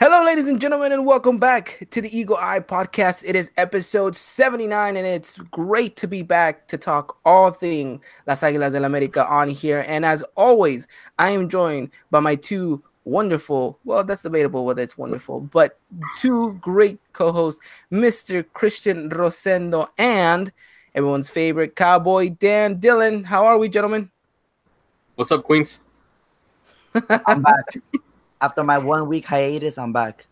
[0.00, 3.24] Hello, ladies and gentlemen, and welcome back to the Eagle Eye Podcast.
[3.26, 8.42] It is episode 79, and it's great to be back to talk all thing Las
[8.42, 9.84] Águilas del América on here.
[9.88, 10.86] And as always,
[11.18, 15.80] I am joined by my two wonderful, well, that's debatable whether it's wonderful, but
[16.16, 17.60] two great co hosts,
[17.90, 18.44] Mr.
[18.52, 20.52] Christian Rosendo and
[20.94, 23.24] everyone's favorite cowboy, Dan Dillon.
[23.24, 24.12] How are we, gentlemen?
[25.16, 25.80] What's up, Queens?
[27.26, 27.78] I'm back.
[28.40, 30.26] After my one week hiatus, I'm back.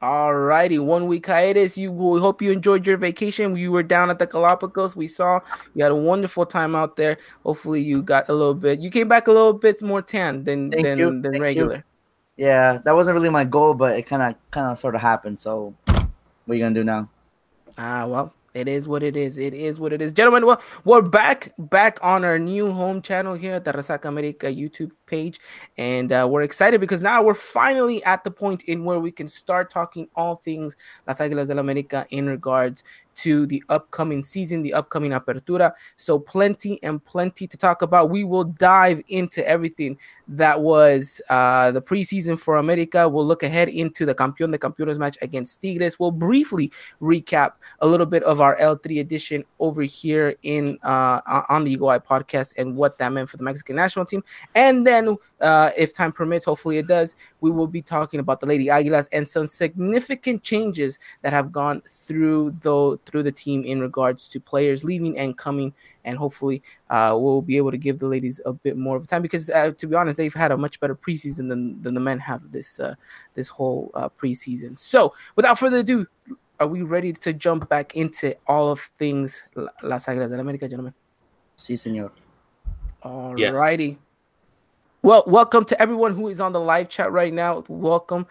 [0.00, 1.78] All righty, one week hiatus.
[1.78, 3.56] You we hope you enjoyed your vacation.
[3.56, 4.96] You were down at the Galapagos.
[4.96, 5.40] We saw
[5.74, 7.18] you had a wonderful time out there.
[7.44, 8.80] Hopefully, you got a little bit.
[8.80, 11.10] You came back a little bit more tan than Thank than, you.
[11.10, 11.76] than Thank regular.
[11.76, 11.82] you.
[12.36, 15.38] Yeah, that wasn't really my goal, but it kind of, kind of, sort of happened.
[15.38, 16.06] So, what
[16.48, 17.08] are you gonna do now?
[17.78, 19.36] Ah, well, it is what it is.
[19.36, 20.46] It is what it is, gentlemen.
[20.46, 24.92] Well, we're back, back on our new home channel here at the Resaca America YouTube
[25.06, 25.40] page,
[25.76, 29.26] and uh, we're excited because now we're finally at the point in where we can
[29.26, 32.84] start talking all things Las Águilas del la América in regards
[33.16, 35.72] to the upcoming season, the upcoming apertura.
[35.96, 38.10] So plenty and plenty to talk about.
[38.10, 39.98] We will dive into everything
[40.28, 43.08] that was uh, the preseason for America.
[43.08, 45.98] We'll look ahead into the Campeón de Campeones match against Tigres.
[45.98, 51.20] We'll briefly recap a little bit of our El Tri edition over here in uh,
[51.48, 54.22] on the Eagle Eye podcast and what that meant for the Mexican national team.
[54.54, 58.46] And then, uh, if time permits, hopefully it does, we will be talking about the
[58.46, 63.80] Lady Aguilas and some significant changes that have gone through the through the team in
[63.80, 65.72] regards to players leaving and coming.
[66.04, 69.06] And hopefully, uh, we'll be able to give the ladies a bit more of a
[69.06, 72.00] time because, uh, to be honest, they've had a much better preseason than, than the
[72.00, 72.94] men have this uh,
[73.34, 74.76] this whole uh, preseason.
[74.76, 76.06] So, without further ado,
[76.60, 80.68] are we ready to jump back into all of things La- Las Águilas del América,
[80.68, 80.94] gentlemen?
[81.56, 82.12] Si, senor.
[83.02, 83.54] All Yes.
[83.54, 83.98] righty.
[85.02, 87.62] Well, welcome to everyone who is on the live chat right now.
[87.68, 88.26] Welcome.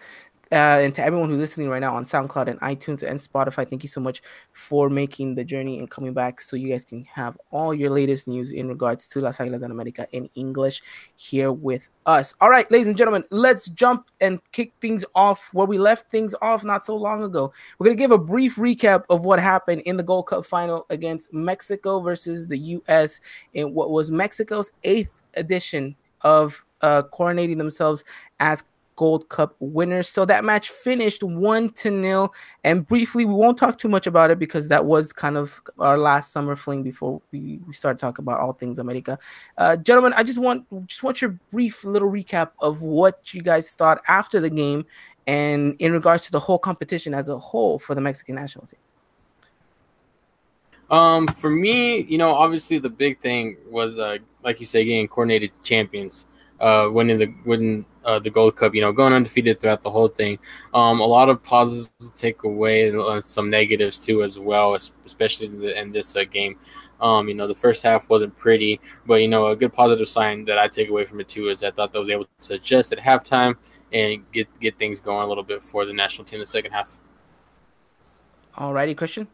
[0.52, 3.82] Uh, and to everyone who's listening right now on SoundCloud and iTunes and Spotify, thank
[3.82, 7.36] you so much for making the journey and coming back so you guys can have
[7.50, 10.82] all your latest news in regards to Las Águilas de América in English
[11.16, 12.34] here with us.
[12.40, 16.34] All right, ladies and gentlemen, let's jump and kick things off where we left things
[16.42, 17.52] off not so long ago.
[17.78, 20.86] We're going to give a brief recap of what happened in the Gold Cup final
[20.90, 23.20] against Mexico versus the U.S.
[23.54, 28.04] in what was Mexico's eighth edition of uh, coronating themselves
[28.40, 28.64] as
[28.96, 30.08] Gold Cup winners.
[30.08, 32.34] So that match finished one to nil.
[32.62, 35.98] And briefly, we won't talk too much about it because that was kind of our
[35.98, 39.18] last summer fling before we, we start talking about all things America.
[39.58, 43.70] Uh, gentlemen, I just want just want your brief little recap of what you guys
[43.72, 44.86] thought after the game
[45.26, 48.80] and in regards to the whole competition as a whole for the Mexican national team.
[50.90, 55.08] Um, for me, you know, obviously the big thing was, uh, like you say, getting
[55.08, 56.26] coordinated champions,
[56.60, 58.74] uh, winning the winning uh, the Gold Cup.
[58.74, 60.38] You know, going undefeated throughout the whole thing.
[60.72, 65.46] Um, a lot of positives to take away, uh, some negatives too as well, especially
[65.46, 66.58] in, the, in this uh, game.
[67.00, 70.44] Um, you know, the first half wasn't pretty, but you know, a good positive sign
[70.46, 72.54] that I take away from it too is I thought that I was able to
[72.54, 73.56] adjust at halftime
[73.92, 76.72] and get get things going a little bit for the national team in the second
[76.72, 76.96] half.
[78.56, 79.26] Alrighty, Christian.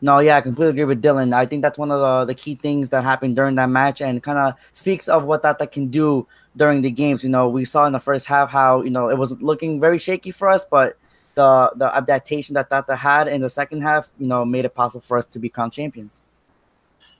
[0.00, 1.34] No, yeah, I completely agree with Dylan.
[1.34, 4.22] I think that's one of the, the key things that happened during that match and
[4.22, 7.22] kind of speaks of what Tata can do during the games.
[7.22, 9.98] You know, we saw in the first half how, you know, it was looking very
[9.98, 10.96] shaky for us, but
[11.34, 15.00] the the adaptation that Tata had in the second half, you know, made it possible
[15.00, 16.22] for us to be crowned champions.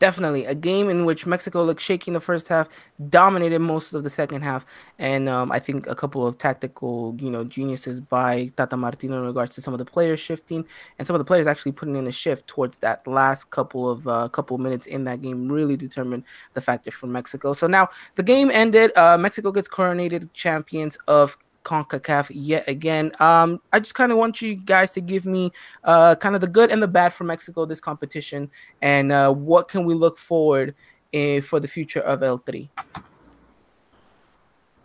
[0.01, 2.71] Definitely a game in which Mexico looked shaky in the first half,
[3.11, 4.65] dominated most of the second half,
[4.99, 9.27] and um, I think a couple of tactical, you know, geniuses by Tata Martino in
[9.27, 10.65] regards to some of the players shifting
[10.99, 14.09] and some of the players actually putting in a shift towards that last couple of
[14.09, 16.25] uh, couple minutes in that game really determined
[16.55, 17.53] the factor for Mexico.
[17.53, 18.97] So now the game ended.
[18.97, 23.13] Uh, Mexico gets coronated champions of CONCACAF yet again.
[23.21, 25.53] Um, I just kind of want you guys to give me
[25.85, 28.51] uh, kind of the good and the bad for Mexico this competition,
[28.83, 30.75] and uh, what can we look forward
[31.15, 32.69] uh, for the future of El Tri.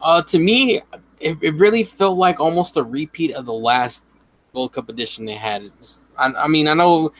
[0.01, 0.81] Uh, to me,
[1.19, 4.05] it, it really felt like almost a repeat of the last
[4.53, 5.71] World Cup edition they had.
[6.17, 7.11] I, I mean, I know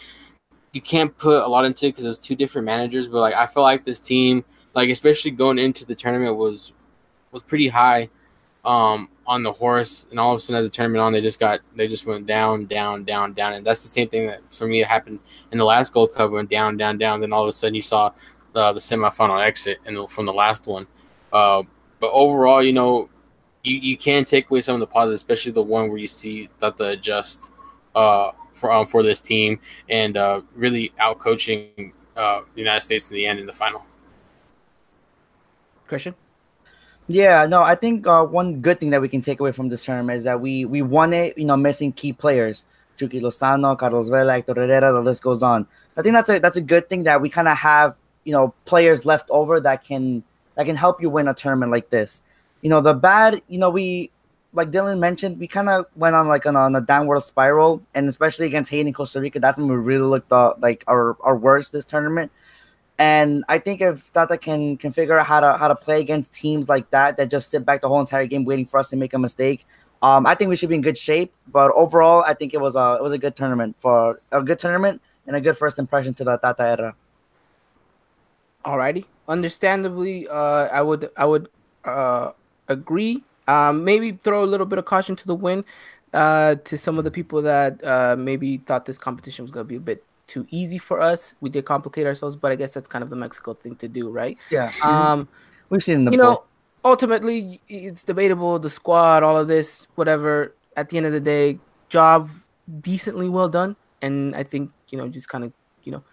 [0.72, 3.34] you can't put a lot into it because it was two different managers, but like
[3.34, 4.44] I feel like this team,
[4.74, 6.74] like especially going into the tournament, was
[7.32, 8.10] was pretty high
[8.64, 11.40] um, on the horse, and all of a sudden as the tournament on, they just
[11.40, 14.68] got they just went down, down, down, down, and that's the same thing that for
[14.68, 15.20] me happened
[15.52, 17.22] in the last Gold Cup, went down, down, down.
[17.22, 18.12] Then all of a sudden you saw
[18.54, 20.88] the the semifinal exit and from the last one.
[21.34, 21.64] Uh,
[22.00, 23.10] but overall, you know,
[23.64, 26.50] you, you can take away some of the positives, especially the one where you see
[26.60, 27.52] that the adjust
[27.96, 33.10] uh, for um, for this team and uh, really out coaching uh, the United States
[33.10, 33.84] in the end in the final.
[35.88, 36.16] Christian?
[37.08, 39.86] Yeah, no, I think uh, one good thing that we can take away from this
[39.86, 42.66] term is that we we won it, you know, missing key players.
[42.98, 45.68] Chucky Lozano, Carlos Vela, Hector Herrera, the list goes on.
[45.98, 48.54] I think that's a that's a good thing that we kind of have, you know,
[48.66, 50.24] players left over that can
[50.56, 52.22] that can help you win a tournament like this.
[52.62, 54.10] You know, the bad, you know, we
[54.54, 58.08] like Dylan mentioned, we kind of went on like on, on, a downward spiral, and
[58.08, 61.36] especially against Haiti and Costa Rica, that's when we really looked uh, like our our
[61.36, 62.32] worst this tournament.
[62.98, 66.32] And I think if Tata can can figure out how to how to play against
[66.34, 68.96] teams like that that just sit back the whole entire game waiting for us to
[68.96, 69.66] make a mistake,
[70.02, 71.34] um, I think we should be in good shape.
[71.48, 74.60] But overall, I think it was a it was a good tournament for a good
[74.60, 76.96] tournament and a good first impression to the Tata era.
[78.64, 81.50] Alrighty, understandably, uh, I would I would
[81.84, 82.32] uh,
[82.70, 83.24] agree.
[83.48, 85.66] Um, maybe throw a little bit of caution to the wind
[86.14, 89.68] uh, to some of the people that uh, maybe thought this competition was going to
[89.68, 91.36] be a bit too easy for us.
[91.42, 94.10] We did complicate ourselves, but I guess that's kind of the Mexico thing to do,
[94.10, 94.38] right?
[94.50, 94.72] Yeah.
[94.84, 95.28] Um,
[95.70, 96.44] we've seen the you know,
[96.84, 98.60] ultimately it's debatable.
[98.60, 100.54] The squad, all of this, whatever.
[100.78, 101.58] At the end of the day,
[101.90, 102.30] job
[102.82, 106.04] decently well done, and I think you know just kind of you know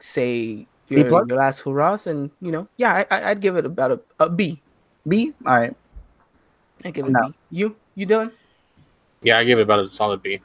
[0.00, 4.00] say your, your last hurrahs, and you know yeah, I, would give it about a,
[4.20, 4.62] a B.
[5.06, 5.34] B.
[5.44, 5.76] All right.
[6.84, 7.20] I give it no.
[7.20, 7.34] a B.
[7.50, 8.32] You you done?
[9.22, 10.40] Yeah, I give it about a solid B.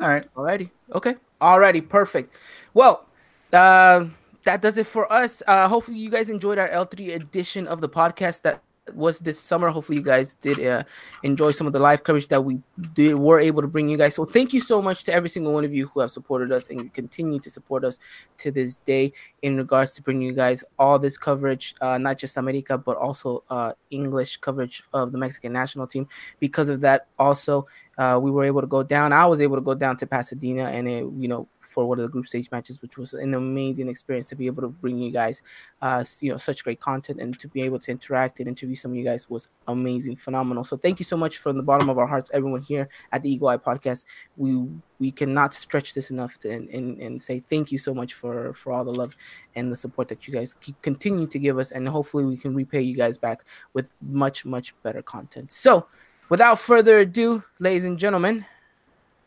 [0.00, 0.26] All right.
[0.34, 0.70] Alrighty.
[0.94, 1.14] Okay.
[1.42, 1.86] Alrighty.
[1.86, 2.34] Perfect.
[2.72, 3.08] Well,
[3.52, 4.06] uh,
[4.44, 5.42] that does it for us.
[5.46, 8.42] Uh, hopefully, you guys enjoyed our El Tri edition of the podcast.
[8.42, 8.62] That
[8.94, 9.68] was this summer.
[9.68, 10.84] Hopefully, you guys did uh,
[11.24, 12.60] enjoy some of the live coverage that we
[12.94, 14.14] did were able to bring you guys.
[14.14, 16.68] So, thank you so much to every single one of you who have supported us
[16.68, 17.98] and continue to support us
[18.38, 19.12] to this day
[19.42, 23.42] in regards to bringing you guys all this coverage, uh, not just America but also
[23.50, 26.06] uh, English coverage of the Mexican national team.
[26.38, 27.66] Because of that, also
[27.98, 29.12] uh, we were able to go down.
[29.12, 32.02] I was able to go down to Pasadena, and it, you know, for one of
[32.04, 35.10] the group stage matches, which was an amazing experience to be able to bring you
[35.10, 35.42] guys,
[35.80, 38.90] uh, you know, such great content and to be able to interact and interview some
[38.90, 40.64] of you guys was amazing, phenomenal.
[40.64, 43.30] So thank you so much from the bottom of our hearts, everyone here at the
[43.30, 44.04] Eagle Eye Podcast.
[44.36, 44.68] We
[44.98, 48.52] we cannot stretch this enough to and, and, and say thank you so much for
[48.54, 49.16] for all the love
[49.56, 52.80] and the support that you guys continue to give us, and hopefully we can repay
[52.80, 55.50] you guys back with much much better content.
[55.50, 55.86] So.
[56.32, 58.46] Without further ado, ladies and gentlemen,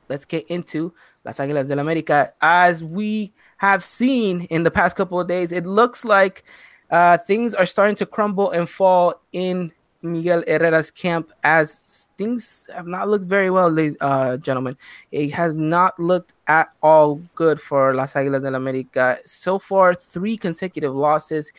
[0.09, 0.91] let's get into
[1.23, 2.31] Las Águilas del América.
[2.41, 6.45] As we have seen in the past couple of days, it looks like
[6.89, 9.71] uh, things are starting to crumble and fall in
[10.01, 14.75] Miguel Herrera's camp as things have not looked very well, ladies, uh, gentlemen.
[15.11, 19.19] It has not looked at all good for Las Águilas del América.
[19.25, 21.51] So far, three consecutive losses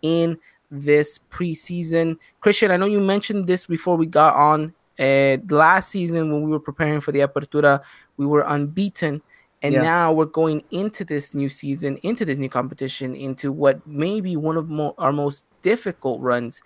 [0.00, 0.38] in
[0.70, 2.16] this preseason.
[2.40, 6.50] Christian, I know you mentioned this before we got on uh, last season, when we
[6.50, 7.82] were preparing for the Apertura,
[8.16, 9.22] we were unbeaten.
[9.62, 9.82] And yeah.
[9.82, 14.36] now we're going into this new season, into this new competition, into what may be
[14.36, 16.60] one of mo- our most difficult runs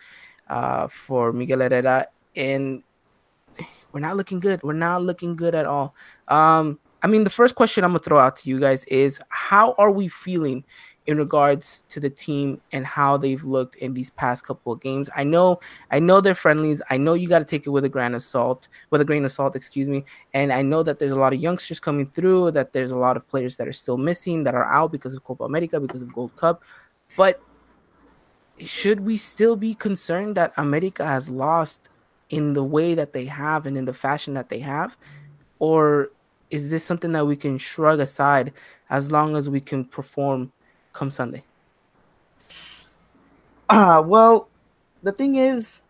[0.48, 2.06] uh, for Miguel Herrera.
[2.34, 2.82] And
[3.92, 4.60] we're not looking good.
[4.64, 5.94] We're not looking good at all.
[6.26, 9.20] Um, I mean, the first question I'm going to throw out to you guys is
[9.28, 10.64] how are we feeling
[11.08, 15.08] in regards to the team and how they've looked in these past couple of games.
[15.16, 15.58] I know,
[15.90, 16.82] I know they're friendlies.
[16.90, 19.24] I know you got to take it with a grain of salt, with a grain
[19.24, 20.04] of salt, excuse me.
[20.34, 23.16] And I know that there's a lot of youngsters coming through, that there's a lot
[23.16, 26.12] of players that are still missing, that are out because of Copa America, because of
[26.12, 26.62] Gold Cup.
[27.16, 27.40] But
[28.58, 31.88] should we still be concerned that America has lost
[32.28, 34.98] in the way that they have and in the fashion that they have?
[35.58, 36.10] Or
[36.50, 38.52] is this something that we can shrug aside
[38.90, 40.52] as long as we can perform
[40.98, 41.44] come Sunday?
[43.68, 44.48] Uh, well,
[45.02, 45.80] the thing is,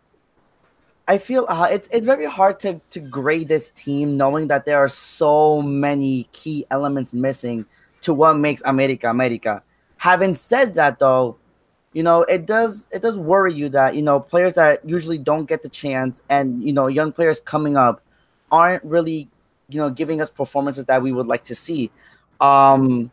[1.07, 4.77] I feel uh, it's it's very hard to to grade this team knowing that there
[4.77, 7.65] are so many key elements missing
[8.01, 9.63] to what makes America America.
[9.97, 11.37] Having said that, though,
[11.93, 15.45] you know it does it does worry you that you know players that usually don't
[15.45, 18.01] get the chance and you know young players coming up
[18.51, 19.27] aren't really
[19.69, 21.91] you know giving us performances that we would like to see.
[22.39, 23.11] Um,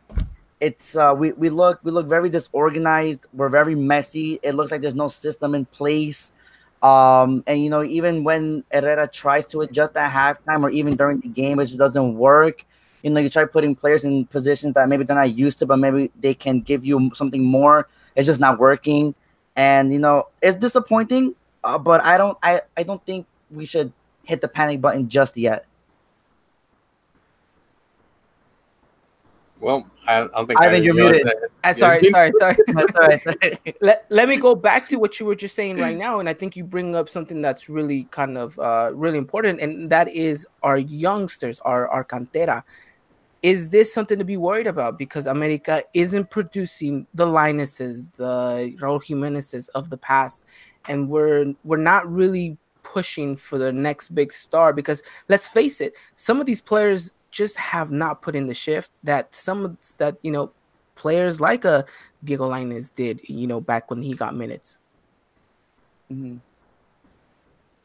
[0.60, 3.26] it's uh, we, we look we look very disorganized.
[3.32, 4.38] We're very messy.
[4.42, 6.32] It looks like there's no system in place.
[6.82, 11.20] Um and you know even when herrera tries to adjust at halftime or even during
[11.20, 12.64] the game it just doesn't work.
[13.02, 15.78] You know you try putting players in positions that maybe they're not used to but
[15.78, 17.88] maybe they can give you something more.
[18.14, 19.14] It's just not working.
[19.56, 21.34] And you know it's disappointing
[21.64, 23.92] uh, but i don't i i don't think we should
[24.24, 25.64] hit the panic button just yet
[29.60, 31.26] Well, I don't think Ivan, I think you're muted.
[31.64, 32.56] Uh, sorry, sorry, sorry,
[32.92, 33.58] sorry, sorry.
[33.80, 36.34] let, let me go back to what you were just saying right now, and I
[36.34, 40.46] think you bring up something that's really kind of uh, really important, and that is
[40.62, 42.62] our youngsters, our our cantera.
[43.42, 44.98] Is this something to be worried about?
[44.98, 50.44] Because America isn't producing the Lainezes, the Raul Jimenezes of the past,
[50.88, 55.96] and we're we're not really pushing for the next big star because let's face it,
[56.14, 60.32] some of these players just have not put in the shift that some that you
[60.32, 60.50] know
[60.94, 61.82] players like a uh,
[62.24, 64.78] Diego Lainez did, you know, back when he got minutes.
[66.10, 66.38] Mm-hmm.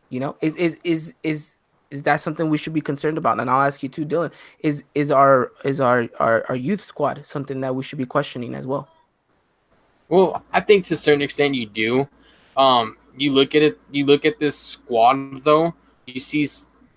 [0.09, 1.57] You know, is is is is
[1.91, 3.39] is that something we should be concerned about?
[3.39, 4.31] And I'll ask you too, Dylan.
[4.59, 8.55] Is is our is our our, our youth squad something that we should be questioning
[8.55, 8.87] as well?
[10.07, 12.07] Well, I think to a certain extent you do.
[12.57, 13.79] Um, you look at it.
[13.91, 15.73] You look at this squad though.
[16.05, 16.47] You see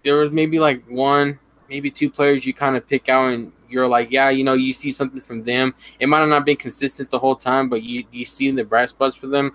[0.04, 3.88] there was maybe like one, maybe two players you kind of pick out, and you're
[3.88, 5.74] like, yeah, you know, you see something from them.
[5.98, 8.88] It might have not been consistent the whole time, but you you see the bright
[8.88, 9.52] spots for them.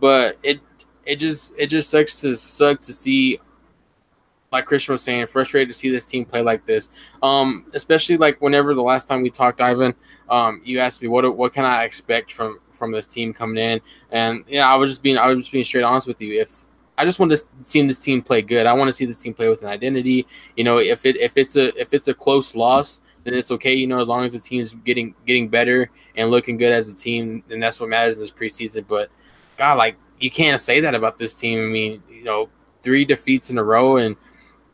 [0.00, 0.60] But it
[1.04, 3.38] it just it just sucks to suck to see
[4.52, 6.88] like Christian was saying, frustrated to see this team play like this.
[7.22, 9.94] Um, especially like whenever the last time we talked, Ivan,
[10.28, 13.80] um, you asked me what what can I expect from from this team coming in,
[14.10, 16.40] and yeah, I was just being I was just being straight honest with you.
[16.40, 16.66] If
[17.00, 19.32] I just want to see this team play good, I want to see this team
[19.32, 20.26] play with an identity.
[20.56, 23.72] You know, if it if it's a if it's a close loss, then it's okay.
[23.72, 26.88] You know, as long as the team is getting getting better and looking good as
[26.88, 28.86] a team, then that's what matters in this preseason.
[28.86, 29.10] But
[29.56, 31.58] God, like you can't say that about this team.
[31.58, 32.50] I mean, you know,
[32.82, 34.14] three defeats in a row and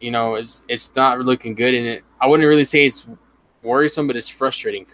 [0.01, 2.05] you know, it's it's not looking good, and it.
[2.21, 3.09] I wouldn't really say it's
[3.63, 4.87] worrisome, but it's frustrating.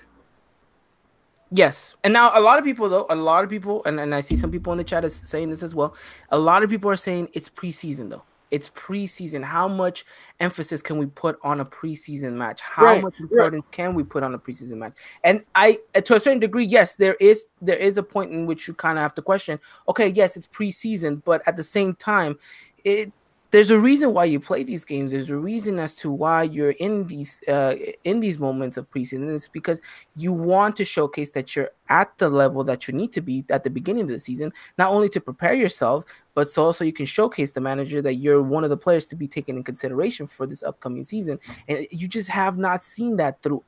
[1.55, 4.21] Yes, and now a lot of people though, a lot of people, and, and I
[4.21, 5.95] see some people in the chat is saying this as well.
[6.31, 8.23] A lot of people are saying it's preseason though.
[8.51, 9.45] It's preseason.
[9.45, 10.07] How much
[10.41, 12.63] emphasis can we put on a preseason match?
[12.63, 13.73] How right, much important right.
[13.73, 14.95] can we put on a preseason match?
[15.25, 18.47] And I, uh, to a certain degree, yes, there is there is a point in
[18.47, 19.61] which you kind of have to question.
[19.89, 22.39] Okay, yes, it's preseason, but at the same time,
[22.85, 23.13] it
[23.53, 25.13] there's a reason why you play these games.
[25.13, 29.33] There's a reason as to why you're in these uh, in these moments of preseason.
[29.33, 29.83] It's because
[30.17, 33.63] you want to showcase that you're at the level that you need to be at
[33.63, 36.05] the beginning of the season, not only to prepare yourself,
[36.35, 39.17] but so also you can showcase the manager that you're one of the players to
[39.17, 41.39] be taken in consideration for this upcoming season.
[41.69, 43.65] And you just have not seen that throughout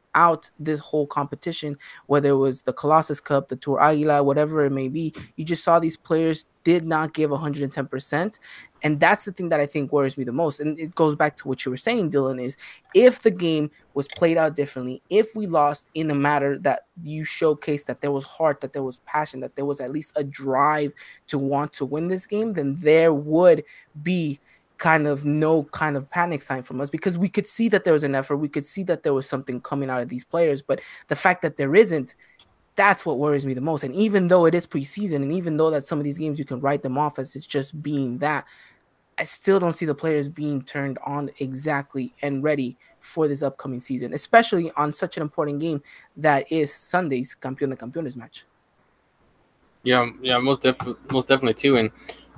[0.59, 4.89] this whole competition, whether it was the Colossus Cup, the Tour Aguila, whatever it may
[4.89, 5.15] be.
[5.37, 8.39] You just saw these players did not give 110%.
[8.83, 10.61] And that's the thing that I think worries me the most.
[10.61, 12.57] And it goes back to what you were saying, Dylan, is
[12.95, 17.25] if the game was played out differently, if we lost in a matter that you
[17.25, 20.25] showcased that there was heart, that there was passion, that there was at least a
[20.25, 20.93] drive
[21.29, 23.63] to want to win this game, then there would
[24.03, 24.41] be
[24.79, 27.93] kind of no kind of panic sign from us because we could see that there
[27.93, 30.63] was an effort, we could see that there was something coming out of these players,
[30.63, 32.15] but the fact that there isn't,
[32.77, 33.85] that's what worries me the most.
[33.85, 36.45] And even though it is preseason, and even though that some of these games you
[36.45, 38.45] can write them off as it's just being that,
[39.17, 43.79] I still don't see the players being turned on exactly and ready for this upcoming
[43.79, 45.83] season, especially on such an important game
[46.17, 48.45] that is Sunday's Campeón de Campeones match.
[49.85, 50.67] Yeah, yeah, most
[51.11, 51.77] most definitely too.
[51.77, 51.91] And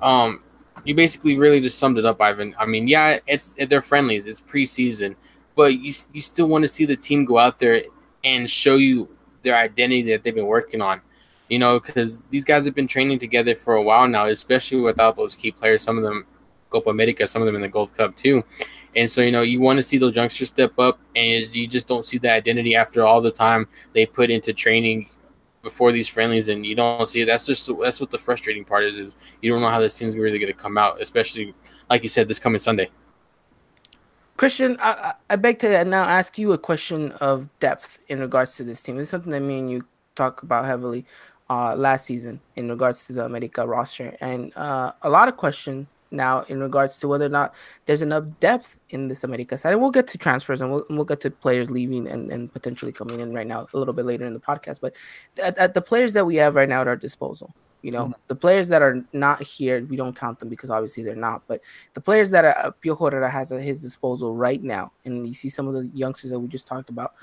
[0.02, 0.42] um,
[0.84, 2.54] you basically really just summed it up, Ivan.
[2.58, 5.16] I mean, yeah, it's they're friendlies, it's preseason,
[5.54, 7.82] but you you still want to see the team go out there
[8.24, 9.08] and show you
[9.42, 11.00] their identity that they've been working on.
[11.48, 15.14] You know, because these guys have been training together for a while now, especially without
[15.14, 15.82] those key players.
[15.82, 16.26] Some of them
[16.70, 18.44] Copa America, some of them in the Gold Cup too.
[18.94, 21.86] And so, you know, you want to see those youngsters step up, and you just
[21.86, 25.08] don't see the identity after all the time they put into training
[25.66, 27.26] before these friendlies, and you don't see it.
[27.26, 28.96] That's just that's what the frustrating part is.
[28.96, 31.54] Is you don't know how this team's really going to come out, especially
[31.90, 32.88] like you said, this coming Sunday.
[34.36, 38.64] Christian, I, I beg to now ask you a question of depth in regards to
[38.64, 39.00] this team.
[39.00, 41.04] It's something that me and you talk about heavily
[41.50, 45.88] uh, last season in regards to the America roster, and uh, a lot of question
[46.10, 47.54] now in regards to whether or not
[47.86, 49.72] there's enough depth in this America side.
[49.72, 52.92] And we'll get to transfers and we'll, we'll get to players leaving and, and potentially
[52.92, 54.80] coming in right now a little bit later in the podcast.
[54.80, 54.94] But
[55.42, 58.20] at, at the players that we have right now at our disposal, you know, mm-hmm.
[58.26, 61.42] the players that are not here, we don't count them because obviously they're not.
[61.46, 61.60] But
[61.94, 65.48] the players that are, Piojo Herrera has at his disposal right now, and you see
[65.48, 67.14] some of the youngsters that we just talked about,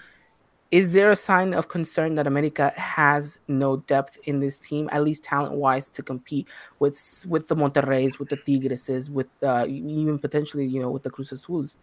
[0.72, 5.04] is there a sign of concern that America has no depth in this team, at
[5.04, 6.48] least talent wise, to compete
[6.80, 11.12] with with the Monterreys, with the Tigreses, with uh, even potentially, you know, with the
[11.12, 11.76] Cruz Azuls?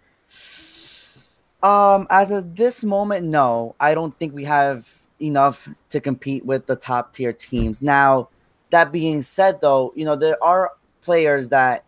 [1.63, 6.67] Um, as of this moment, no, I don't think we have enough to compete with
[6.67, 7.83] the top tier teams.
[7.83, 8.31] Now,
[8.71, 10.73] that being said, though, you know there are
[11.03, 11.85] players that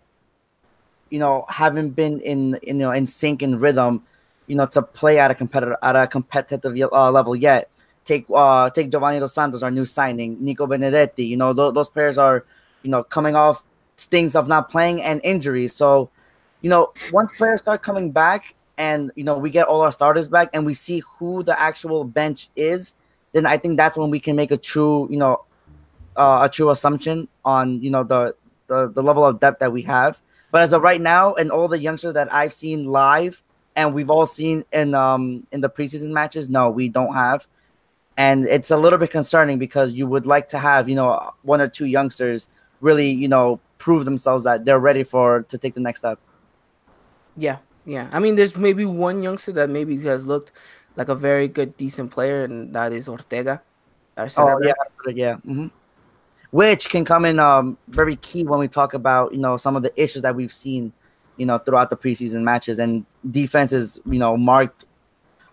[1.11, 4.05] you know haven't been in, you know in sync and rhythm
[4.47, 7.71] you know, to play at a competitor at a competitive uh, level yet.
[8.05, 11.27] Take uh take Giovanni Dos Santos, our new signing, Nico Benedetti.
[11.27, 12.45] You know, th- those players are,
[12.83, 13.65] you know, coming off
[13.97, 15.75] stings of not playing and injuries.
[15.75, 16.11] So,
[16.61, 20.27] you know, once players start coming back and you know we get all our starters
[20.29, 22.95] back and we see who the actual bench is,
[23.33, 25.45] then I think that's when we can make a true, you know,
[26.17, 28.35] uh, a true assumption on you know the
[28.67, 30.21] the, the level of depth that we have.
[30.51, 33.43] But as of right now, and all the youngsters that I've seen live,
[33.76, 37.47] and we've all seen in um in the preseason matches, no, we don't have.
[38.17, 41.61] And it's a little bit concerning because you would like to have, you know, one
[41.61, 42.49] or two youngsters
[42.81, 46.19] really, you know, prove themselves that they're ready for to take the next step.
[47.37, 48.09] Yeah, yeah.
[48.12, 50.52] I mean, there's maybe one youngster that maybe has looked
[50.97, 53.62] like a very good, decent player, and that is Ortega.
[54.17, 54.73] Oh yeah,
[55.07, 55.35] yeah.
[55.37, 55.69] Mm-hmm.
[56.50, 59.83] Which can come in um, very key when we talk about you know some of
[59.83, 60.93] the issues that we've seen,
[61.37, 64.85] you know, throughout the preseason matches and defense is you know marked.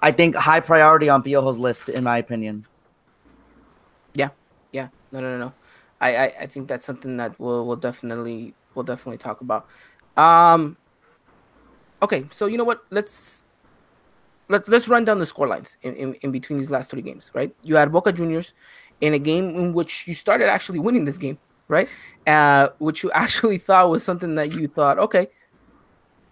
[0.02, 2.66] I think high priority on Piojo's list, in my opinion.
[4.14, 4.30] Yeah,
[4.72, 4.88] yeah.
[5.12, 5.54] No, no, no, no.
[6.02, 9.68] I, I, I think that's something that we'll, we'll definitely we'll definitely talk about.
[10.16, 10.78] Um,
[12.02, 12.86] okay, so you know what?
[12.90, 13.46] Let's
[14.48, 17.32] let's let's run down the score lines in, in, in between these last three games,
[17.34, 17.54] right?
[17.64, 18.54] You had Boca Juniors
[19.02, 21.88] in a game in which you started actually winning this game, right?
[22.28, 25.28] Uh, which you actually thought was something that you thought, okay,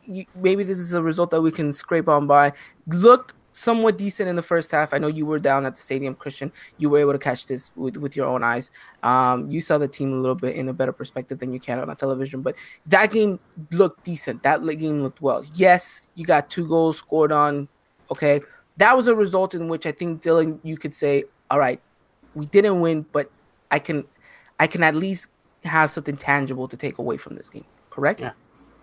[0.07, 2.53] you, maybe this is a result that we can scrape on by.
[2.87, 4.93] Looked somewhat decent in the first half.
[4.93, 6.51] I know you were down at the stadium, Christian.
[6.77, 8.69] You were able to catch this with, with your own eyes.
[9.01, 11.79] Um, you saw the team a little bit in a better perspective than you can
[11.79, 13.39] on a television, but that game
[13.71, 14.43] looked decent.
[14.43, 15.43] That game looked well.
[15.55, 17.67] Yes, you got two goals scored on.
[18.11, 18.41] Okay,
[18.77, 21.81] that was a result in which I think Dylan, you could say, all right,
[22.35, 23.31] we didn't win, but
[23.71, 24.05] I can,
[24.59, 25.29] I can at least
[25.63, 27.65] have something tangible to take away from this game.
[27.89, 28.21] Correct?
[28.21, 28.33] Yeah,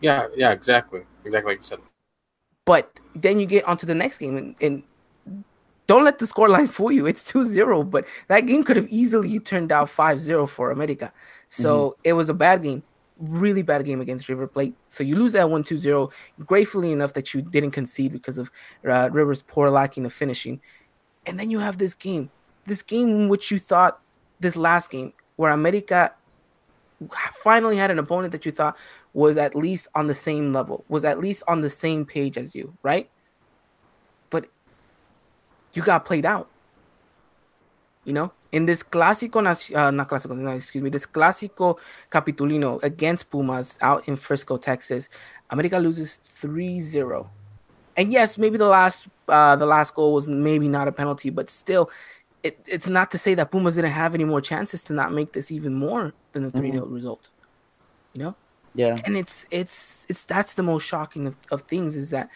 [0.04, 0.52] yeah, yeah.
[0.52, 1.78] Exactly, exactly like you said.
[2.66, 4.82] But then you get onto the next game and, and
[5.87, 7.06] don't let the scoreline fool you.
[7.06, 11.12] It's 2-0, but that game could have easily turned out 5-0 for America.
[11.49, 12.00] So mm-hmm.
[12.04, 12.82] it was a bad game.
[13.18, 14.75] Really bad game against River Plate.
[14.88, 16.11] So you lose that 1 2 0.
[16.44, 18.50] Gratefully enough that you didn't concede because of
[18.87, 20.61] uh, River's poor lacking of finishing.
[21.26, 22.30] And then you have this game.
[22.64, 24.00] This game in which you thought
[24.40, 26.12] this last game, where America
[27.32, 28.76] finally had an opponent that you thought
[29.12, 32.54] was at least on the same level, was at least on the same page as
[32.54, 33.10] you, right?
[34.30, 34.46] But
[35.72, 36.48] you got played out.
[38.04, 39.38] You know, in this clásico,
[39.74, 41.78] uh, not clásico, no, excuse me, this clásico
[42.11, 45.09] capitulino against Pumas out in Frisco, Texas,
[45.50, 47.26] America loses 3-0.
[47.96, 51.48] And yes, maybe the last uh, the last goal was maybe not a penalty, but
[51.48, 51.90] still,
[52.44, 55.33] it, it's not to say that Pumas didn't have any more chances to not make
[55.33, 56.94] this even more than the 3 0 mm-hmm.
[56.94, 57.30] result.
[58.12, 58.37] You know?
[58.74, 59.00] Yeah.
[59.04, 62.28] And it's it's it's that's the most shocking of, of things is that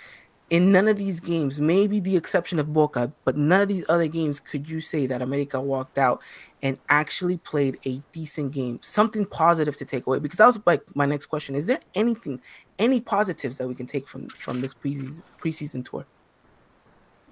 [0.50, 4.06] in none of these games, maybe the exception of Boca, but none of these other
[4.06, 6.22] games could you say that America walked out
[6.62, 10.20] and actually played a decent game, something positive to take away.
[10.20, 12.40] Because that was like my next question: Is there anything,
[12.78, 16.06] any positives that we can take from from this preseason preseason tour?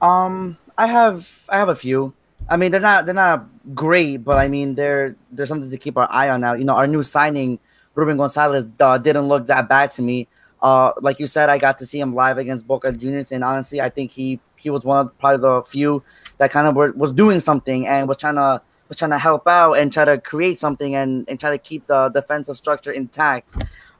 [0.02, 2.12] Um, I have I have a few.
[2.48, 5.96] I mean, they're not they're not great, but I mean, they're there's something to keep
[5.96, 6.52] our eye on now.
[6.52, 7.58] You know, our new signing,
[7.94, 10.28] Ruben Gonzalez, uh, didn't look that bad to me.
[10.62, 13.80] Uh, like you said, I got to see him live against Boca Juniors, and honestly,
[13.80, 16.02] I think he he was one of probably the few
[16.38, 19.48] that kind of were, was doing something and was trying to was trying to help
[19.48, 23.54] out and try to create something and, and try to keep the defensive structure intact.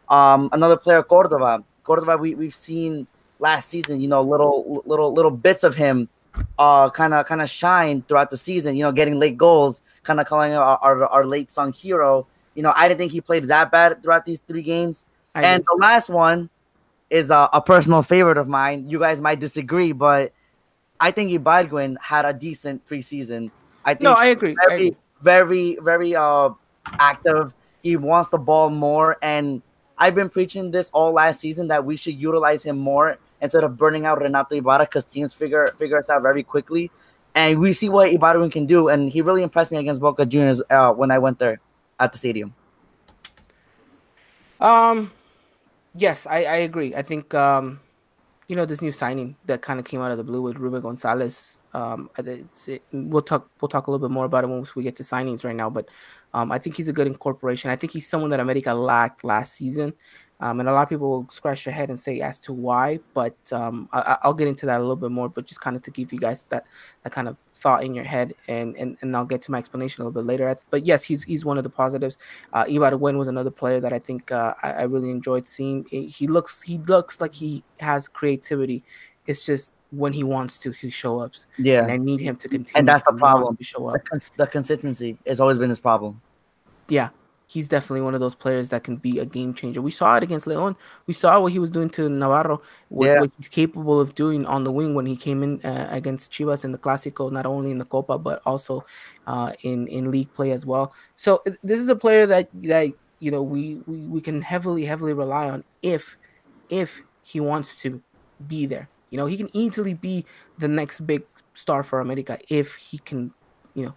[0.09, 1.65] Um, another player, Cordova.
[1.83, 3.09] Cordova, we we've seen
[3.41, 6.09] last season, you know, little little little bits of him
[6.59, 8.77] uh kind of kind of shine throughout the season.
[8.77, 12.27] You know, getting late goals, kind of calling our, our, our late song hero.
[12.55, 15.05] You know, I didn't think he played that bad throughout these three games.
[15.35, 16.49] I and the last one
[17.11, 18.89] is a, a, personal favorite of mine.
[18.89, 20.33] You guys might disagree, but
[20.99, 23.51] I think Ibargüen had a decent preseason.
[23.85, 24.57] I think no, I agree.
[24.67, 24.97] Very, I agree.
[25.23, 26.51] very, very uh
[26.99, 27.55] active.
[27.83, 29.63] He wants the ball more, and
[29.99, 33.77] I've been preaching this all last season that we should utilize him more instead of
[33.77, 36.91] burning out Renato Ibarra because teams figure figure us out very quickly.
[37.35, 40.63] And we see what Ibarra can do, and he really impressed me against Boca Juniors
[40.71, 41.61] uh, when I went there
[42.01, 42.55] at the stadium.
[44.59, 45.13] Um,
[45.95, 46.95] yes, I, I agree.
[46.95, 47.81] I think um,
[48.49, 50.81] you know this new signing that kind of came out of the blue with Ruben
[50.81, 51.59] Gonzalez.
[51.75, 54.97] Um, it, we'll talk we'll talk a little bit more about it once we get
[54.97, 55.69] to signings right now.
[55.69, 55.89] But
[56.33, 57.71] um, I think he's a good incorporation.
[57.71, 59.93] I think he's someone that America lacked last season.
[60.41, 62.99] Um, and a lot of people will scratch their head and say as to why,
[63.15, 65.31] but um, I, will get into that a little bit more.
[65.31, 66.67] But just kind of to give you guys that
[67.05, 70.03] that kind of thought in your head, and and, and I'll get to my explanation
[70.03, 70.55] a little bit later.
[70.71, 72.19] But yes, he's he's one of the positives.
[72.53, 75.87] Uh, Ibargüen was another player that I think uh, I, I, really enjoyed seeing.
[75.91, 78.85] He looks he looks like he has creativity.
[79.27, 81.33] It's just when he wants to, he show up.
[81.59, 82.79] Yeah, and I need him to continue.
[82.79, 83.57] And that's the problem.
[83.57, 83.95] To show up.
[83.95, 86.21] The, cons- the consistency has always been his problem.
[86.89, 87.09] Yeah,
[87.47, 89.81] he's definitely one of those players that can be a game changer.
[89.81, 90.77] We saw it against Leon.
[91.07, 93.21] We saw what he was doing to Navarro, what, yeah.
[93.21, 96.65] what he's capable of doing on the wing when he came in uh, against Chivas
[96.65, 98.85] in the Clásico, not only in the Copa but also
[99.27, 100.93] uh, in in league play as well.
[101.15, 105.13] So this is a player that that you know we, we we can heavily heavily
[105.13, 106.17] rely on if
[106.69, 108.03] if he wants to
[108.47, 108.89] be there.
[109.11, 110.25] You know, he can easily be
[110.59, 111.23] the next big
[111.55, 113.33] star for America if he can,
[113.75, 113.95] you know,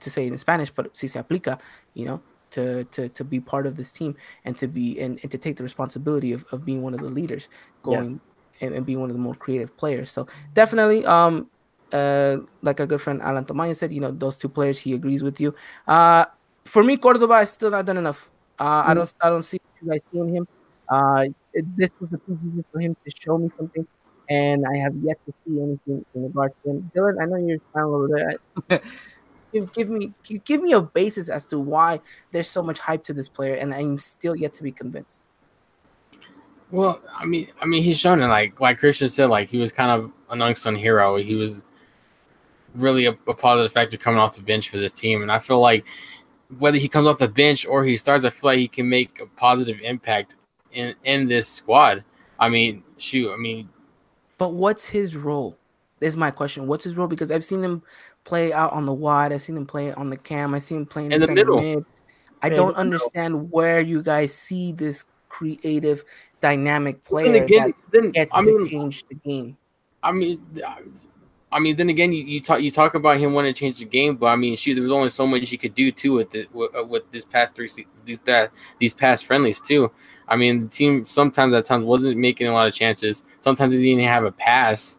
[0.00, 1.58] to say it in Spanish, but si se aplica,
[1.94, 2.20] you know,
[2.54, 5.56] to to to be part of this team and to be and, and to take
[5.56, 7.48] the responsibility of, of being one of the leaders
[7.82, 8.20] going
[8.60, 8.66] yeah.
[8.66, 10.10] and, and being one of the more creative players.
[10.10, 11.50] So definitely um
[11.92, 15.22] uh like our good friend Alan Tomaya said, you know, those two players he agrees
[15.22, 15.54] with you.
[15.86, 16.24] Uh
[16.64, 18.30] for me, Cordova is still not done enough.
[18.58, 18.90] Uh, mm-hmm.
[18.90, 20.48] I don't I don't see you guys seeing him.
[20.88, 23.86] Uh, it, this was a preseason for him to show me something,
[24.28, 26.90] and I have yet to see anything in regards to him.
[26.94, 28.08] Dylan, I know you're smiling over
[28.68, 28.80] there.
[29.54, 30.12] give, give me
[30.44, 32.00] give me a basis as to why
[32.32, 35.22] there's so much hype to this player, and I'm still yet to be convinced.
[36.70, 39.72] Well, I mean, I mean, he's shown it like like Christian said, like he was
[39.72, 41.16] kind of an unsung hero.
[41.16, 41.64] He was
[42.74, 45.60] really a, a positive factor coming off the bench for this team, and I feel
[45.60, 45.84] like
[46.58, 49.20] whether he comes off the bench or he starts, I feel like he can make
[49.20, 50.34] a positive impact
[50.72, 52.04] in in this squad.
[52.40, 53.68] I mean, shoot, I mean,
[54.36, 55.56] but what's his role?
[56.00, 56.66] Is my question.
[56.66, 57.06] What's his role?
[57.06, 57.82] Because I've seen him
[58.24, 59.32] play out on the wide.
[59.32, 60.54] I've seen him play on the cam.
[60.54, 61.60] I've seen him play in, in the middle.
[61.60, 61.84] Mid.
[62.42, 66.04] I don't understand where you guys see this creative,
[66.40, 69.56] dynamic player again, that then, gets I mean, to change the game.
[70.02, 70.42] I mean,
[71.50, 73.84] I mean, then again, you, you talk you talk about him wanting to change the
[73.84, 76.30] game, but I mean, shoot, there was only so much he could do too with
[76.32, 77.70] the, with, uh, with this past three
[78.04, 79.90] these that these past friendlies too.
[80.28, 83.22] I mean, the team sometimes at times wasn't making a lot of chances.
[83.40, 84.98] Sometimes he didn't have a pass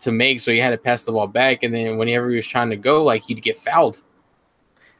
[0.00, 1.62] to make, so he had to pass the ball back.
[1.62, 4.02] And then whenever he was trying to go, like he'd get fouled.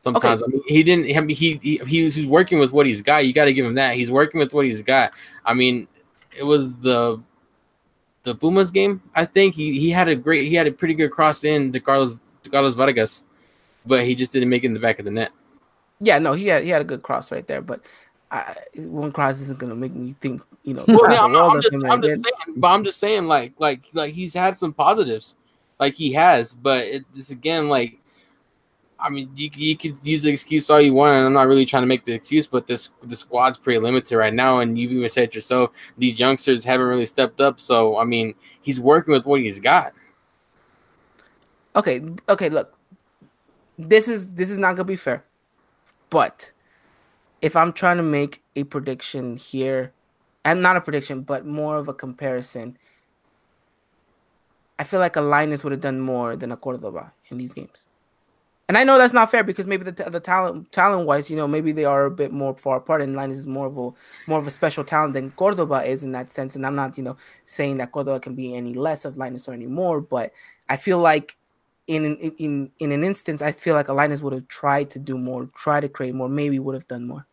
[0.02, 0.50] Sometimes okay.
[0.50, 1.16] I mean, he didn't.
[1.16, 3.26] I mean, he, he he's working with what he's got.
[3.26, 3.96] You got to give him that.
[3.96, 5.12] He's working with what he's got.
[5.44, 5.88] I mean,
[6.36, 7.22] it was the
[8.22, 9.02] the Pumas game.
[9.14, 10.48] I think he, he had a great.
[10.48, 13.24] He had a pretty good cross in to Carlos to Carlos Vargas,
[13.84, 15.32] but he just didn't make it in the back of the net.
[16.00, 17.82] Yeah, no, he had he had a good cross right there, but
[18.30, 20.84] I, one cross isn't gonna make me think, you know.
[20.88, 24.14] Well, yeah, I'm, I'm, just, I'm just saying, but I'm just saying, like, like, like
[24.14, 25.36] he's had some positives,
[25.78, 27.98] like he has, but it's again, like,
[29.00, 31.64] I mean, you, you could use the excuse all you want, and I'm not really
[31.64, 34.92] trying to make the excuse, but this the squad's pretty limited right now, and you've
[34.92, 37.58] even said yourself, these youngsters haven't really stepped up.
[37.58, 39.92] So, I mean, he's working with what he's got.
[41.74, 42.76] Okay, okay, look,
[43.78, 45.24] this is this is not gonna be fair,
[46.10, 46.52] but
[47.42, 49.92] if I'm trying to make a prediction here,
[50.44, 52.76] and not a prediction, but more of a comparison,
[54.78, 57.86] I feel like a Lainez would have done more than a Cordova in these games.
[58.68, 61.48] And I know that's not fair because maybe the, the talent talent wise, you know,
[61.48, 63.02] maybe they are a bit more far apart.
[63.02, 63.90] And Lainez is more of a
[64.30, 66.54] more of a special talent than Cordova is in that sense.
[66.54, 69.54] And I'm not, you know, saying that Cordova can be any less of Lainez or
[69.54, 70.32] any more, but
[70.68, 71.36] I feel like
[71.88, 75.50] in in in, an instance, I feel like Lainez would have tried to do more,
[75.56, 77.26] try to create more, maybe would have done more.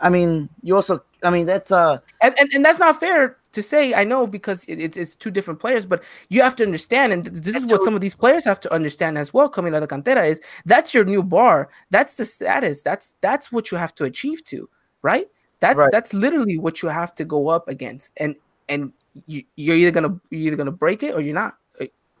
[0.00, 3.62] I mean, you also, I mean, that's uh, and, and, and that's not fair to
[3.62, 3.94] say.
[3.94, 7.26] I know because it, it's it's two different players, but you have to understand, and
[7.26, 9.48] this is what some of these players have to understand as well.
[9.48, 11.68] Coming out of the cantera is that's your new bar.
[11.90, 12.82] That's the status.
[12.82, 14.68] That's that's what you have to achieve to,
[15.02, 15.26] right?
[15.60, 15.92] That's right.
[15.92, 18.36] that's literally what you have to go up against, and
[18.68, 18.92] and
[19.26, 21.56] you, you're either gonna you're either gonna break it or you're not.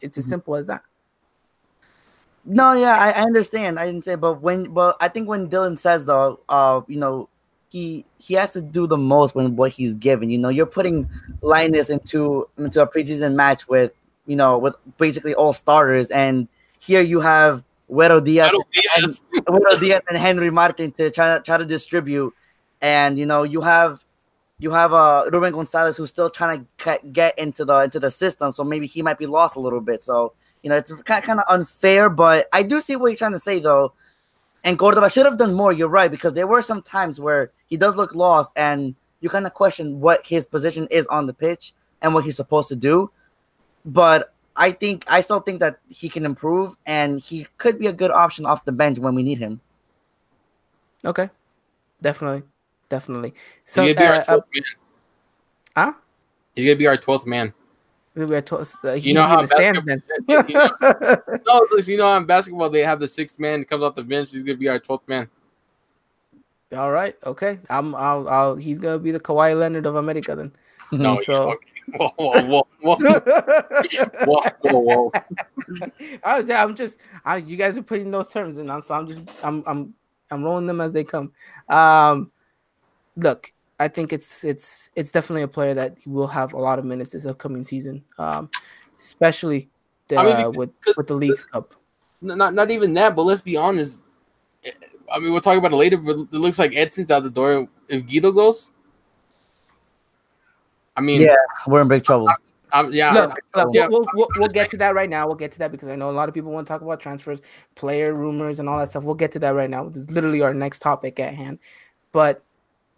[0.02, 0.30] It's as mm-hmm.
[0.30, 0.82] simple as that.
[2.44, 3.78] No, yeah, I, I, understand.
[3.78, 7.28] I didn't say, but when, but I think when Dylan says though, uh, you know,
[7.72, 10.28] he he has to do the most when what he's given.
[10.28, 11.08] You know, you're putting
[11.40, 13.92] Lainez into into a preseason match with
[14.26, 19.22] you know with basically all starters, and here you have Güero Diaz, Diaz.
[19.32, 22.34] And, Güero Diaz and Henry Martin to try try to distribute,
[22.82, 24.04] and you know you have
[24.58, 28.52] you have uh Ruben Gonzalez who's still trying to get into the into the system,
[28.52, 30.02] so maybe he might be lost a little bit.
[30.02, 33.40] So you know it's kind of unfair, but I do see what you're trying to
[33.40, 33.94] say though.
[34.64, 35.72] And Cordova should have done more.
[35.72, 39.46] You're right because there were some times where he does look lost, and you kind
[39.46, 43.10] of question what his position is on the pitch and what he's supposed to do.
[43.84, 47.92] But I think I still think that he can improve, and he could be a
[47.92, 49.60] good option off the bench when we need him.
[51.04, 51.28] Okay,
[52.00, 52.42] definitely,
[52.88, 53.34] definitely.
[53.64, 54.62] So, he's gonna be uh, our 12th uh, man.
[55.74, 55.92] Huh?
[56.54, 57.52] He's gonna be our twelfth man.
[58.14, 59.96] Uh, you know how basketball,
[60.46, 60.68] you know,
[61.46, 64.30] no, you know how in basketball they have the sixth man comes off the bench.
[64.30, 65.30] He's gonna be our twelfth man.
[66.76, 67.58] All right, okay.
[67.70, 67.94] I'm.
[67.94, 68.28] I'll.
[68.28, 70.52] I'll he's gonna be the Kawhi Leonard of America then.
[70.92, 71.56] No, so.
[71.96, 75.12] Whoa, whoa, whoa, whoa, whoa, whoa.
[76.22, 77.00] I'm just.
[77.24, 79.22] I, you guys are putting those terms in, so I'm just.
[79.42, 79.64] I'm.
[79.66, 79.94] I'm.
[80.30, 81.32] I'm rolling them as they come.
[81.68, 82.30] Um,
[83.16, 86.84] look, I think it's it's it's definitely a player that will have a lot of
[86.84, 88.48] minutes this upcoming season, um,
[88.98, 89.68] especially
[90.08, 91.74] the, I mean, with with the Leagues Cup.
[92.20, 94.00] Not not even that, but let's be honest.
[95.12, 97.68] I mean, we'll talk about it later, but it looks like Edson's out the door.
[97.88, 98.72] If Guido goes,
[100.96, 102.32] I mean, Yeah, we're in big trouble.
[102.74, 103.86] I'm, yeah, Look, look, yeah.
[103.86, 105.26] we'll, we'll, we'll get to that right now.
[105.26, 107.00] We'll get to that because I know a lot of people want to talk about
[107.00, 107.42] transfers,
[107.74, 109.04] player rumors, and all that stuff.
[109.04, 109.90] We'll get to that right now.
[109.90, 111.58] This is literally our next topic at hand.
[112.12, 112.42] But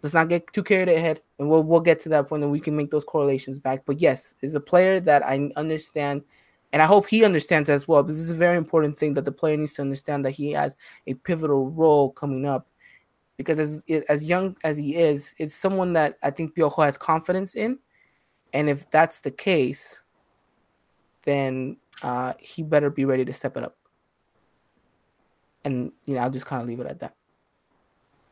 [0.05, 2.61] let's not get too carried ahead, and we'll we'll get to that point, and we
[2.61, 3.85] can make those correlations back.
[3.87, 6.23] But yes, is a player that I understand,
[6.75, 8.03] and I hope he understands as well.
[8.05, 10.77] This is a very important thing that the player needs to understand that he has
[11.07, 12.69] a pivotal role coming up.
[13.39, 17.55] Because as as young as he is, it's someone that I think Piojo has confidence
[17.55, 17.79] in,
[18.53, 20.03] and if that's the case,
[21.23, 23.79] then uh, he better be ready to step it up.
[25.65, 27.15] And you know, I'll just kind of leave it at that.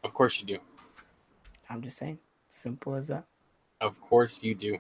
[0.04, 0.58] of course you do.
[1.72, 2.18] I'm just saying,
[2.50, 3.24] simple as that.
[3.80, 4.78] Of course you do.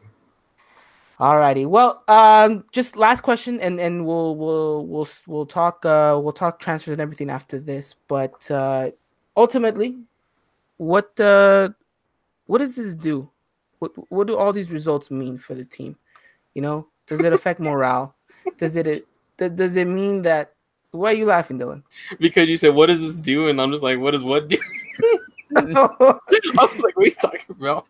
[1.18, 1.66] All righty.
[1.66, 6.58] Well, um, just last question, and and we'll we'll we'll we'll talk uh we'll talk
[6.58, 7.94] transfers and everything after this.
[8.08, 8.90] But uh,
[9.36, 9.98] ultimately,
[10.76, 11.70] what uh
[12.46, 13.30] what does this do?
[13.78, 15.96] What what do all these results mean for the team?
[16.54, 18.14] You know, does it affect morale?
[18.58, 19.06] Does it
[19.38, 20.52] th- does it mean that?
[20.90, 21.82] Why are you laughing, Dylan?
[22.18, 24.58] Because you said, "What does this do?" and I'm just like, "What does what do?"
[25.56, 26.22] I
[26.54, 27.86] was like, "What are you talking about?"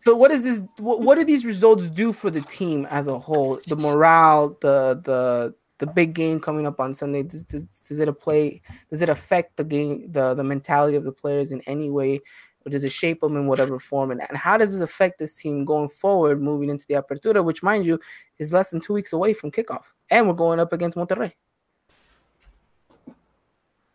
[0.00, 0.62] So what is this?
[0.78, 3.60] What, what do these results do for the team as a whole?
[3.66, 7.22] The morale, the the the big game coming up on Sunday.
[7.22, 8.60] Does, does, does it a play?
[8.90, 12.20] Does it affect the game, the the mentality of the players in any way,
[12.64, 14.10] or does it shape them in whatever form?
[14.10, 17.62] And, and how does this affect this team going forward, moving into the Apertura, which,
[17.62, 18.00] mind you,
[18.38, 21.32] is less than two weeks away from kickoff, and we're going up against Monterrey.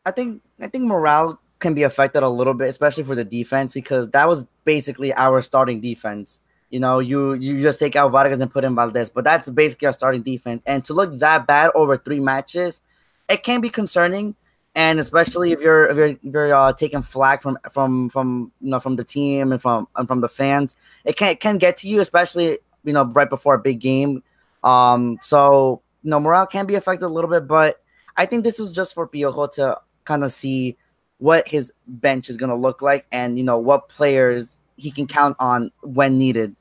[0.05, 3.71] I think I think morale can be affected a little bit, especially for the defense,
[3.71, 6.39] because that was basically our starting defense.
[6.69, 9.87] You know, you you just take out Vargas and put in Valdez, but that's basically
[9.87, 10.63] our starting defense.
[10.65, 12.81] And to look that bad over three matches,
[13.29, 14.35] it can be concerning.
[14.73, 18.71] And especially if you're if you're, if you're uh, taking flack from from from you
[18.71, 21.75] know from the team and from and from the fans, it can it can get
[21.77, 24.23] to you, especially you know right before a big game.
[24.63, 27.81] Um, so you know morale can be affected a little bit, but
[28.15, 30.77] I think this is just for Piojo to kind of see
[31.21, 35.05] what his bench is going to look like and you know what players he can
[35.05, 36.55] count on when needed.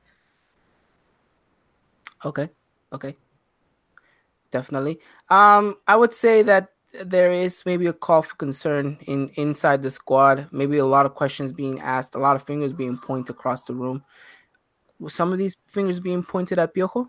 [2.27, 2.51] Okay.
[2.93, 3.17] Okay.
[4.51, 5.01] Definitely.
[5.31, 6.69] Um, I would say that
[7.07, 10.47] there is maybe a call for concern in inside the squad.
[10.53, 13.73] Maybe a lot of questions being asked, a lot of fingers being pointed across the
[13.75, 14.05] room.
[14.99, 17.09] Were some of these fingers being pointed at Piojo?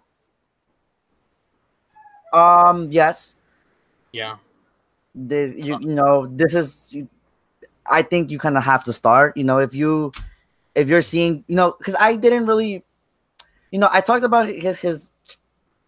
[2.32, 3.36] Um, yes,
[4.14, 4.38] Yeah,
[5.14, 7.04] the, you, you know this is.
[7.90, 9.36] I think you kind of have to start.
[9.38, 10.12] You know, if you
[10.76, 12.84] if you're seeing, you know, because I didn't really,
[13.72, 15.12] you know, I talked about his his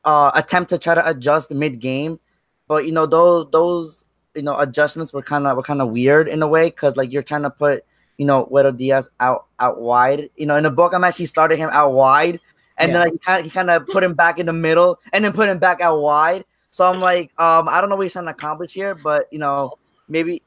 [0.06, 2.19] uh attempt to try to adjust mid game,
[2.67, 6.27] but you know those those you know adjustments were kind of were kind of weird
[6.27, 7.86] in a way because like you're trying to put
[8.17, 10.29] you know Wedo Diaz out out wide.
[10.36, 12.39] You know, in the book I'm actually starting him out wide,
[12.77, 12.99] and Yeah.
[12.99, 15.23] then like, he kind of, he kind of put him back in the middle, and
[15.23, 16.43] then put him back out wide.
[16.69, 19.39] So I'm like, um, I don't know what he's trying to accomplish here, but you
[19.39, 19.73] know,
[20.10, 20.41] maybe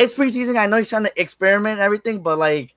[0.00, 0.58] it's preseason.
[0.58, 2.74] I know he's trying to experiment and everything, but like,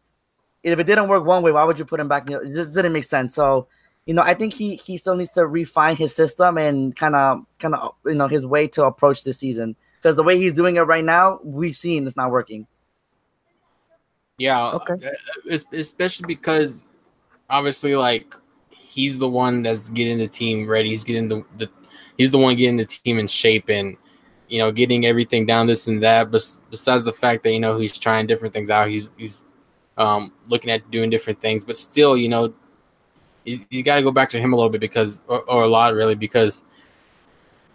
[0.62, 2.30] if it didn't work one way, why would you put him back?
[2.30, 3.34] You know, it just didn't make sense.
[3.34, 3.68] So,
[4.06, 7.46] you know, I think he he still needs to refine his system and kind of
[7.60, 10.76] kind of you know his way to approach this season because the way he's doing
[10.76, 12.68] it right now, we've seen it's not working.
[14.38, 14.72] yeah.
[14.72, 14.96] Okay.
[15.50, 16.86] uh, especially because
[17.50, 18.36] obviously, like
[18.70, 20.90] he's the one that's getting the team ready.
[20.90, 21.70] He's getting the, the
[22.18, 23.96] he's the one getting the team in shape and
[24.54, 26.30] you know getting everything down this and that.
[26.30, 29.36] But besides the fact that you know he's trying different things out, he's he's
[29.98, 31.66] um, looking at doing different things.
[31.66, 32.54] But still, you know,
[33.46, 35.68] you, you got to go back to him a little bit because, or, or a
[35.68, 36.64] lot really, because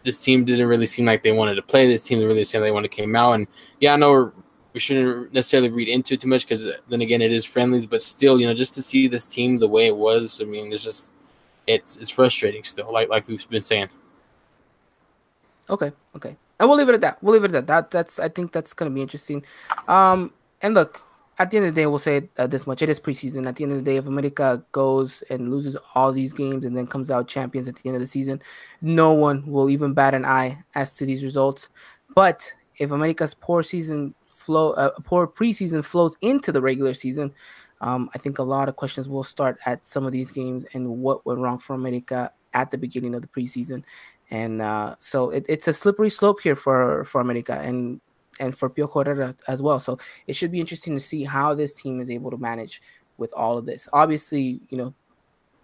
[0.04, 1.88] this team didn't really seem like they wanted to play.
[1.88, 3.32] This team didn't really seem like they wanted to came out.
[3.32, 3.48] And
[3.80, 4.32] yeah, I know
[4.72, 7.86] we shouldn't necessarily read into it too much because then again, it is friendlies.
[7.86, 10.72] But still, you know, just to see this team the way it was, I mean,
[10.72, 11.12] it's just
[11.66, 12.92] it's it's frustrating still.
[12.92, 13.88] Like like we've been saying.
[15.68, 16.36] Okay, okay.
[16.58, 17.22] And we'll leave it at that.
[17.22, 17.66] We'll leave it at that.
[17.66, 19.44] That that's I think that's gonna be interesting.
[19.86, 21.02] Um and look,
[21.38, 23.46] at the end of the day, we'll say uh, this much: it is preseason.
[23.46, 26.76] At the end of the day, if America goes and loses all these games and
[26.76, 28.42] then comes out champions at the end of the season,
[28.82, 31.68] no one will even bat an eye as to these results.
[32.14, 37.32] But if America's poor season flow, uh, poor preseason flows into the regular season,
[37.82, 40.88] um, I think a lot of questions will start at some of these games and
[40.88, 43.84] what went wrong for America at the beginning of the preseason
[44.30, 48.00] and uh, so it, it's a slippery slope here for for America and
[48.40, 49.78] and for Pio Herrera as well.
[49.78, 52.80] So it should be interesting to see how this team is able to manage
[53.16, 53.88] with all of this.
[53.92, 54.94] Obviously, you know,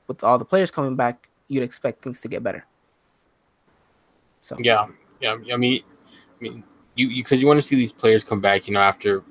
[0.08, 2.66] with all the players coming back, you'd expect things to get better.
[4.42, 4.86] So Yeah,
[5.20, 5.36] yeah.
[5.52, 5.82] I mean,
[6.40, 8.66] I mean, you because you, want to see these players come back.
[8.66, 9.22] You know, after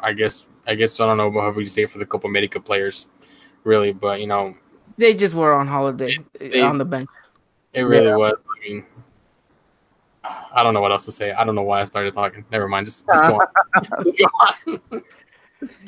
[0.00, 3.06] I guess I guess I don't know would you say for the Copa America players,
[3.64, 4.54] really, but you know
[4.98, 7.08] They just were on holiday They- on the bench.
[7.76, 8.16] It really Yeah.
[8.16, 8.34] was.
[8.34, 8.84] I mean,
[10.24, 11.30] I don't know what else to say.
[11.32, 12.44] I don't know why I started talking.
[12.50, 12.86] Never mind.
[12.86, 13.46] Just, just go on.
[14.04, 14.80] Just go on.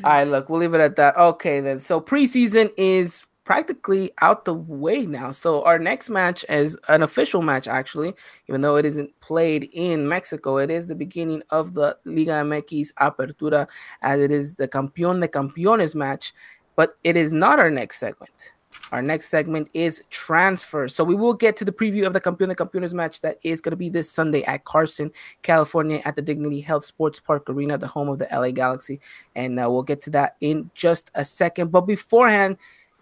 [0.05, 1.17] All right, look, we'll leave it at that.
[1.17, 1.79] Okay, then.
[1.79, 5.31] So preseason is practically out the way now.
[5.31, 8.15] So our next match is an official match, actually,
[8.49, 10.59] even though it isn't played in Mexico.
[10.59, 13.67] It is the beginning of the Liga MX Apertura,
[14.03, 16.33] as it is the Campeón de Campeones match.
[16.77, 18.53] But it is not our next segment.
[18.93, 20.89] Our next segment is transfer.
[20.89, 23.73] So we will get to the preview of the de Campeones match that is going
[23.73, 27.87] to be this Sunday at Carson, California, at the Dignity Health Sports Park Arena, the
[27.87, 29.01] home of the LA Galaxy
[29.37, 31.71] and uh, we'll get to that in just a second.
[31.71, 32.57] But beforehand,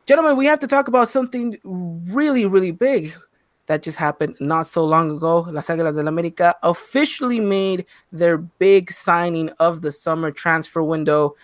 [0.06, 3.14] gentlemen, we have to talk about something really, really big
[3.66, 5.40] that just happened not so long ago.
[5.50, 11.34] Las Águilas del América officially made their big signing of the summer transfer window.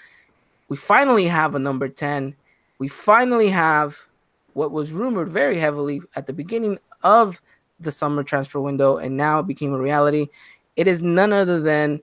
[0.69, 2.35] We finally have a number 10.
[2.79, 4.09] We finally have
[4.55, 7.41] what was rumored very heavily at the beginning of
[7.81, 10.29] the summer transfer window, and now it became a reality.
[10.77, 12.01] It is none other than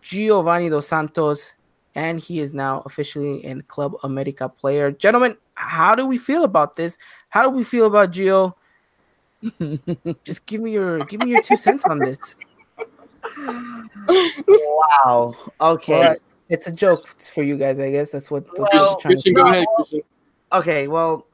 [0.00, 1.54] Giovanni Dos Santos,
[1.94, 4.90] and he is now officially a Club America player.
[4.90, 6.96] Gentlemen, how do we feel about this?
[7.28, 8.54] How do we feel about Gio?
[10.24, 12.36] Just give me your give me your two cents on this.
[14.08, 15.34] Wow.
[15.60, 16.00] Okay.
[16.00, 16.16] Well,
[16.48, 18.12] it's a joke for you guys, I guess.
[18.12, 18.46] That's what.
[18.58, 19.42] What Well, trying Christian, do.
[19.42, 19.66] go ahead.
[19.76, 20.00] Christian.
[20.52, 20.88] Okay.
[20.88, 21.26] Well,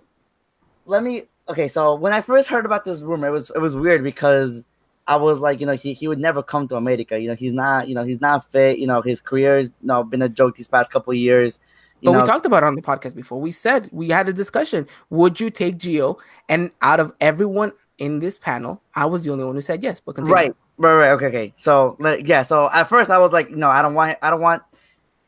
[0.87, 1.25] let me.
[1.49, 1.69] Okay.
[1.69, 4.67] So when I first heard about this rumor, it was it was weird because
[5.07, 7.19] I was like, you know, he, he would never come to America.
[7.19, 7.89] You know, he's not.
[7.89, 8.79] You know, he's not fit.
[8.79, 11.61] You know, his career's you know been a joke these past couple of years.
[12.01, 13.41] You But know, we talked about it on the podcast before.
[13.41, 14.87] We said we had a discussion.
[15.11, 16.19] Would you take Gio?
[16.49, 20.01] And out of everyone in this panel, I was the only one who said yes.
[20.01, 20.35] But continue.
[20.35, 21.11] Right, right, right.
[21.11, 21.53] Okay, okay.
[21.57, 22.43] So yeah.
[22.43, 24.63] So at first I was like, no, I don't want, I don't want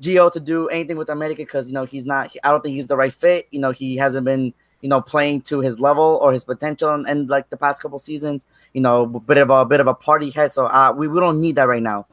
[0.02, 2.34] Gio to do anything with America because you know he's not.
[2.42, 3.46] I don't think he's the right fit.
[3.52, 4.52] You know, he hasn't been,
[4.84, 7.98] you know, playing to his level or his potential, and, and like the past couple
[7.98, 8.44] seasons,
[8.74, 10.52] you know, bit of a bit of a party head.
[10.52, 12.06] So uh, we we don't need that right now.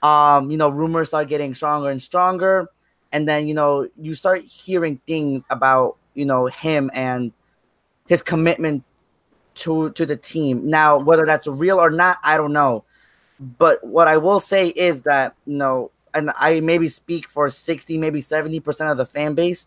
[0.00, 2.68] Um, you know, rumors start getting stronger and stronger,
[3.10, 7.32] and then you know you start hearing things about you know him and
[8.06, 8.84] his commitment
[9.54, 10.70] to to the team.
[10.70, 12.84] Now, whether that's real or not, I don't know.
[13.40, 17.98] But what I will say is that you know, and I maybe speak for sixty,
[17.98, 19.66] maybe seventy percent of the fan base,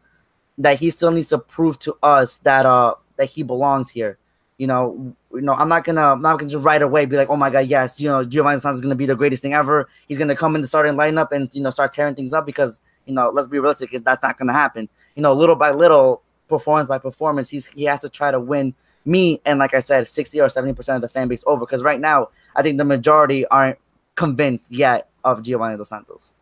[0.57, 4.17] that he still needs to prove to us that uh that he belongs here.
[4.57, 7.29] You know, you know, I'm not gonna, I'm not gonna just right away be like,
[7.29, 9.87] oh my god, yes, you know, Giovanni Santos is gonna be the greatest thing ever.
[10.07, 12.79] He's gonna come in the starting lineup and you know start tearing things up because
[13.05, 14.89] you know, let's be realistic, is that's not gonna happen.
[15.15, 18.73] You know, little by little, performance by performance, he's he has to try to win
[19.05, 21.61] me and like I said, 60 or 70 percent of the fan base over.
[21.61, 23.77] Because right now, I think the majority aren't
[24.15, 26.33] convinced yet of Giovanni Dos Santos.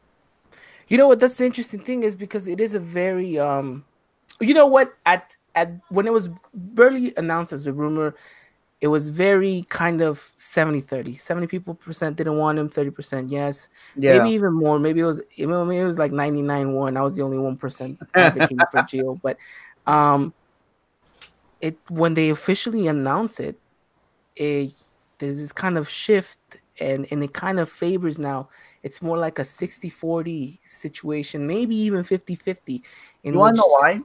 [0.88, 1.20] You know what?
[1.20, 3.86] That's the interesting thing is because it is a very um,
[4.40, 4.96] you know what?
[5.06, 8.16] At at when it was barely announced as a rumor,
[8.82, 11.18] it was very kind of 70-30.
[11.18, 13.70] 70 people percent didn't want him, 30 percent yes.
[13.96, 14.80] Yeah, Maybe even more.
[14.80, 16.98] Maybe it was maybe it was like 99-1.
[16.98, 19.20] I was the only one percent advocating for Gio.
[19.22, 19.38] But
[19.88, 20.34] um
[21.62, 23.58] it when they officially announce it,
[24.36, 24.74] it
[25.18, 26.38] there's this kind of shift
[26.80, 28.50] and and it kind of favors now
[28.84, 32.82] it's more like a 60-40 situation maybe even 50-50
[33.24, 33.98] you want to know why?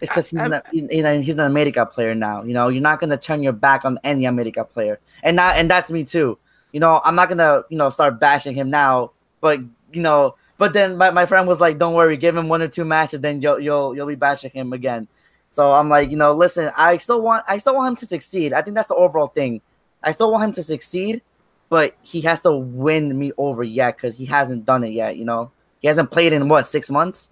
[0.00, 2.42] It's because he's, not- he- he- he's an America player now.
[2.42, 5.70] You know, you're not gonna turn your back on any America player, and not and
[5.70, 6.38] that's me too.
[6.72, 9.60] You know, I'm not gonna you know start bashing him now, but
[9.92, 12.68] you know, but then my, my friend was like, "Don't worry, give him one or
[12.68, 15.08] two matches, then you'll you'll you'll be bashing him again."
[15.50, 18.52] So I'm like, you know, listen, I still want I still want him to succeed.
[18.52, 19.60] I think that's the overall thing.
[20.02, 21.22] I still want him to succeed,
[21.68, 25.16] but he has to win me over yet because he hasn't done it yet.
[25.16, 27.30] You know, he hasn't played in what six months.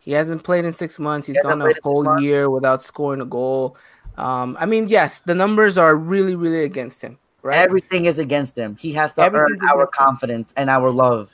[0.00, 1.26] He hasn't played in six months.
[1.26, 3.76] He's He gone a played in six whole year without scoring a goal.
[4.16, 7.56] Um, I mean, yes, the numbers are really, really against him, right?
[7.56, 8.76] Everything is against him.
[8.76, 9.88] He has to earn our against him.
[9.92, 11.30] confidence and our love.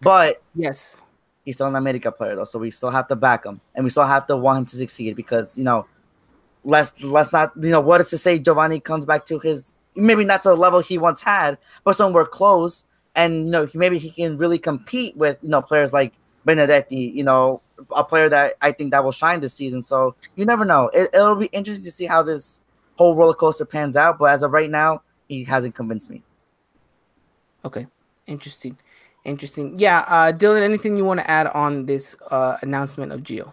[0.00, 1.02] But yes.
[1.44, 3.90] he's still an America player though, so we still have to back him and we
[3.90, 5.86] still have to want him to succeed because you know,
[6.64, 10.24] let's let's not you know what is to say Giovanni comes back to his maybe
[10.24, 12.84] not to the level he once had, but somewhere close,
[13.14, 16.12] and you know maybe he can really compete with you know players like
[16.44, 17.62] Benedetti, you know,
[17.94, 19.82] a player that I think that will shine this season.
[19.82, 20.88] So you never know.
[20.88, 22.60] It, it'll be interesting to see how this
[22.96, 24.18] whole roller coaster pans out.
[24.18, 26.22] But as of right now, he hasn't convinced me.
[27.64, 27.86] Okay.
[28.26, 28.76] Interesting.
[29.24, 29.74] Interesting.
[29.76, 30.04] Yeah.
[30.06, 33.52] Uh, Dylan, anything you want to add on this uh, announcement of Gio?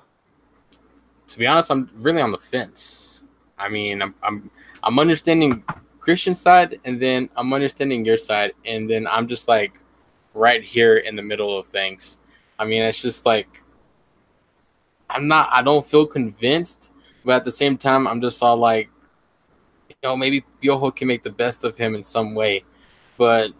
[1.31, 3.23] to be honest, I'm really on the fence.
[3.57, 4.51] I mean, I'm I'm
[4.83, 5.63] I'm understanding
[5.99, 9.79] Christian's side, and then I'm understanding your side, and then I'm just like
[10.33, 12.19] right here in the middle of things.
[12.59, 13.60] I mean, it's just like
[15.13, 15.49] I'm not.
[15.51, 16.91] I don't feel convinced,
[17.23, 18.89] but at the same time, I'm just all like,
[19.89, 22.63] you know, maybe Piojo can make the best of him in some way,
[23.17, 23.51] but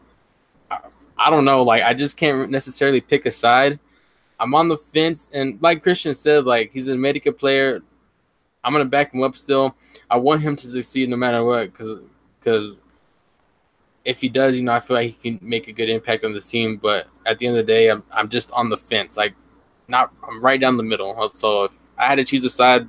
[0.70, 0.80] I,
[1.18, 1.64] I don't know.
[1.64, 3.80] Like, I just can't necessarily pick a side.
[4.40, 7.82] I'm on the fence, and like Christian said, like he's an America player.
[8.64, 9.76] I'm gonna back him up still.
[10.10, 12.00] I want him to succeed no matter what, because
[12.40, 12.76] because
[14.04, 16.34] if he does, you know, I feel like he can make a good impact on
[16.34, 16.78] this team.
[16.78, 19.18] But at the end of the day, I'm I'm just on the fence.
[19.18, 19.36] Like,
[19.92, 21.30] not I'm right down the middle.
[21.30, 22.88] So if I had to choose a side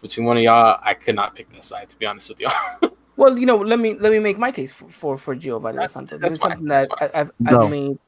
[0.00, 1.88] between one of y'all, I could not pick that side.
[1.88, 2.52] To be honest with y'all.
[3.16, 5.92] well, you know, let me let me make my case for for, for Giovanni Dos
[5.92, 6.20] Santos.
[6.20, 7.98] That's something that I, have I've made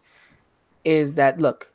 [0.85, 1.73] is that look,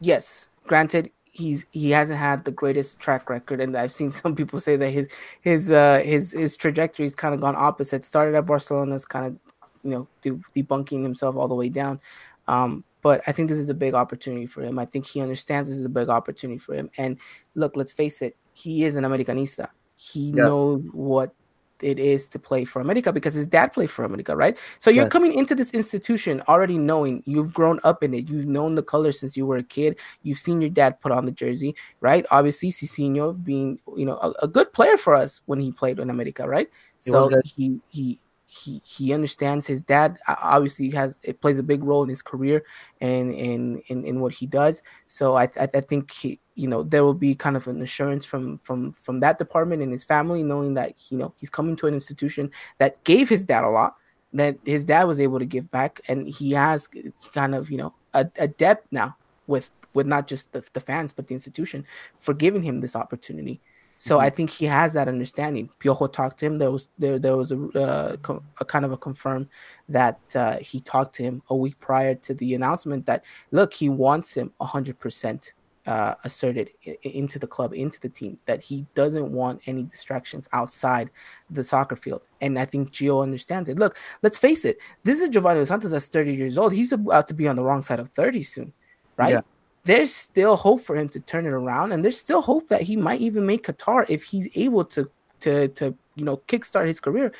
[0.00, 4.60] yes, granted he's he hasn't had the greatest track record and I've seen some people
[4.60, 5.08] say that his
[5.40, 9.90] his uh his his trajectory's kind of gone opposite started at Barcelona's kind of you
[9.90, 12.00] know de- debunking himself all the way down
[12.48, 15.68] um but I think this is a big opportunity for him I think he understands
[15.68, 17.18] this is a big opportunity for him and
[17.54, 20.36] look let's face it he is an Americanista he yes.
[20.36, 21.34] knows what
[21.82, 24.56] it is to play for America because his dad played for America, right?
[24.78, 25.12] So you're right.
[25.12, 28.30] coming into this institution already knowing you've grown up in it.
[28.30, 29.98] You've known the color since you were a kid.
[30.22, 32.24] You've seen your dad put on the jersey, right?
[32.30, 36.10] Obviously, Zizinho being you know a, a good player for us when he played in
[36.10, 36.68] America, right?
[36.98, 38.20] So he he
[38.52, 40.18] he he understands his dad.
[40.28, 42.64] Obviously has it plays a big role in his career
[43.00, 44.82] and in in, in what he does.
[45.06, 48.24] So I, I, I think he you know there will be kind of an assurance
[48.24, 51.86] from from from that department and his family knowing that you know he's coming to
[51.86, 53.96] an institution that gave his dad a lot
[54.34, 56.00] that his dad was able to give back.
[56.08, 56.88] And he has
[57.34, 61.12] kind of you know a, a depth now with with not just the, the fans
[61.12, 61.84] but the institution
[62.18, 63.60] for giving him this opportunity
[64.02, 64.26] so mm-hmm.
[64.26, 65.70] I think he has that understanding.
[65.78, 66.56] Piojo talked to him.
[66.56, 68.16] There was there there was a, uh,
[68.58, 69.48] a kind of a confirm
[69.88, 73.88] that uh, he talked to him a week prior to the announcement that look he
[73.88, 75.54] wants him hundred percent
[75.86, 76.70] uh, asserted
[77.02, 81.08] into the club, into the team, that he doesn't want any distractions outside
[81.50, 82.22] the soccer field.
[82.40, 83.78] And I think Gio understands it.
[83.78, 86.72] Look, let's face it, this is Giovanni Santos that's 30 years old.
[86.72, 88.72] He's about to be on the wrong side of 30 soon,
[89.16, 89.34] right?
[89.34, 89.42] Yeah
[89.84, 92.96] there's still hope for him to turn it around, and there's still hope that he
[92.96, 95.10] might even make Qatar if he's able to
[95.40, 97.32] to to you know kickstart his career.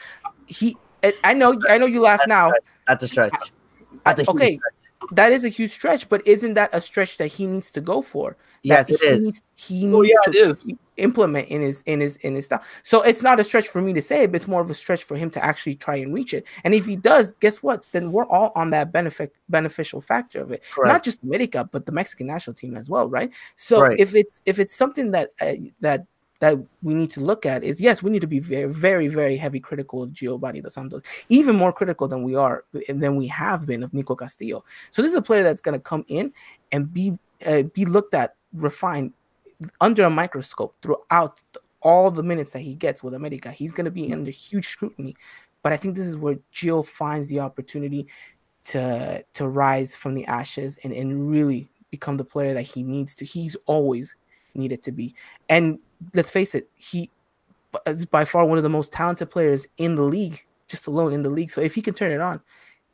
[0.47, 0.76] He,
[1.24, 2.53] I know, I know you laugh that's now.
[2.86, 3.53] That's a stretch.
[4.05, 4.57] That's a okay.
[4.57, 4.74] Stretch
[5.11, 8.03] that is a huge stretch, but isn't that a stretch that he needs to go
[8.03, 8.36] for?
[8.62, 9.24] Yes, it he is.
[9.24, 12.62] Needs, he oh, yeah, to implement in his in his in his style.
[12.82, 15.05] So it's not a stretch for me to say, but it's more of a stretch
[15.05, 16.47] for him to actually try and reach it.
[16.64, 17.84] And if he does, guess what?
[17.93, 20.62] Then we're all on that benefit beneficial factor of it.
[20.70, 20.93] Correct.
[20.93, 23.32] Not just America, but the Mexican national team as well, right?
[23.57, 23.99] So right.
[23.99, 26.07] if it's if it's something that uh, that
[26.43, 29.36] that we need to look at is yes, we need to be very, very, very
[29.36, 33.64] heavy critical of Giovanni Dos Santos, even more critical than we are than we have
[33.64, 34.64] been of Nico Castillo.
[34.90, 36.32] So this is a player that's going to come in
[36.72, 37.16] and be
[37.47, 39.12] uh, be looked at, refined
[39.80, 41.40] under a microscope throughout
[41.80, 43.50] all the minutes that he gets with America.
[43.50, 44.12] He's going to be mm-hmm.
[44.12, 45.16] under huge scrutiny,
[45.62, 48.06] but I think this is where Gio finds the opportunity
[48.64, 53.14] to to rise from the ashes and, and really become the player that he needs
[53.16, 53.24] to.
[53.24, 54.14] He's always
[54.54, 55.14] needed to be.
[55.48, 55.80] And
[56.14, 57.10] let's face it, he
[57.86, 61.22] is by far one of the most talented players in the league, just alone in
[61.22, 61.50] the league.
[61.50, 62.40] So if he can turn it on,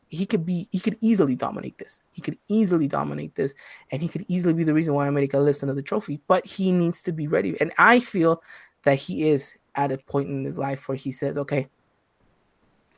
[0.09, 2.03] he could be he could easily dominate this.
[2.13, 3.55] He could easily dominate this,
[3.91, 6.21] and he could easily be the reason why America lifts another trophy.
[6.29, 7.61] But he needs to be ready.
[7.61, 8.43] And I feel
[8.85, 11.69] that he is at a point in his life where he says, okay,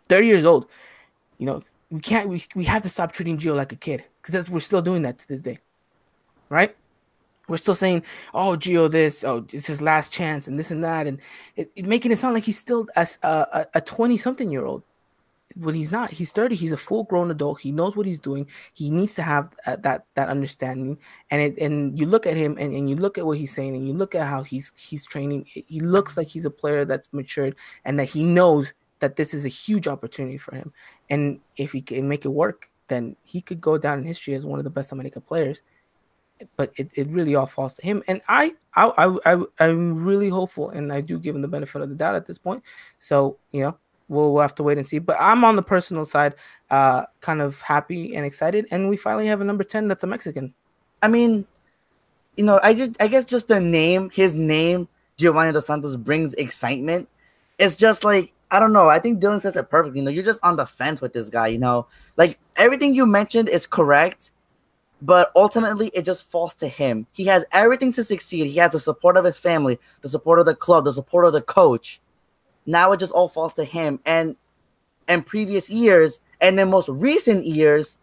[0.08, 0.70] 30 years old,
[1.38, 4.48] you know, we can't we, we have to stop treating Gio like a kid because
[4.48, 5.58] we're still doing that to this day.
[6.48, 6.76] Right?
[7.50, 11.06] we're still saying, "Oh, Gio, this, oh, it's his last chance," and this and that,
[11.06, 11.18] and
[11.56, 14.84] it, it making it sound like he's still a a twenty something year old
[15.56, 16.10] when he's not.
[16.10, 16.54] He's thirty.
[16.54, 17.60] He's a full grown adult.
[17.60, 18.46] He knows what he's doing.
[18.74, 20.98] He needs to have uh, that that understanding.
[21.30, 23.74] And it, and you look at him, and, and you look at what he's saying,
[23.74, 25.46] and you look at how he's he's training.
[25.46, 29.44] He looks like he's a player that's matured, and that he knows that this is
[29.44, 30.72] a huge opportunity for him.
[31.08, 34.44] And if he can make it work, then he could go down in history as
[34.44, 35.62] one of the best American players
[36.56, 38.02] but it, it really all falls to him.
[38.08, 41.82] And I, I, I, I, am really hopeful, and I do give him the benefit
[41.82, 42.62] of the doubt at this point.
[42.98, 43.78] So you know,
[44.10, 44.98] we'll, we'll have to wait and see.
[44.98, 46.34] But I'm on the personal side,
[46.70, 50.06] uh, kind of happy and excited, and we finally have a number ten that's a
[50.06, 50.52] Mexican.
[51.02, 51.46] I mean,
[52.36, 56.34] you know, I just, I guess just the name, his name, Giovanni dos Santos brings
[56.34, 57.08] excitement.
[57.58, 58.88] It's just like I don't know.
[58.88, 60.00] I think Dylan says it perfectly.
[60.00, 61.46] You know, you're just on the fence with this guy.
[61.46, 61.86] You know,
[62.16, 64.30] like everything you mentioned is correct
[65.02, 67.06] but ultimately it just falls to him.
[67.12, 68.46] He has everything to succeed.
[68.46, 71.32] He has the support of his family, the support of the club, the support of
[71.32, 72.00] the coach.
[72.66, 74.00] Now it just all falls to him.
[74.04, 74.36] And
[75.08, 77.98] in previous years, and in most recent years,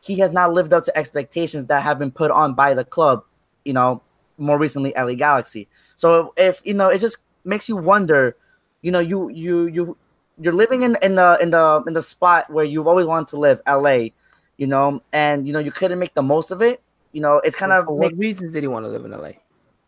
[0.00, 3.24] he has not lived up to expectations that have been put on by the club,
[3.64, 4.02] you know,
[4.38, 5.68] more recently LA Galaxy.
[5.96, 8.36] So if you know, it just makes you wonder,
[8.82, 9.96] you know, you you you
[10.40, 13.36] you're living in in the in the in the spot where you've always wanted to
[13.38, 14.10] live, LA,
[14.56, 16.80] you know, and you know you couldn't make the most of it.
[17.12, 19.32] You know, it's kind of what reasons did he want to live in LA?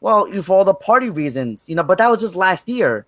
[0.00, 3.06] well, you for all the party reasons, you know, but that was just last year.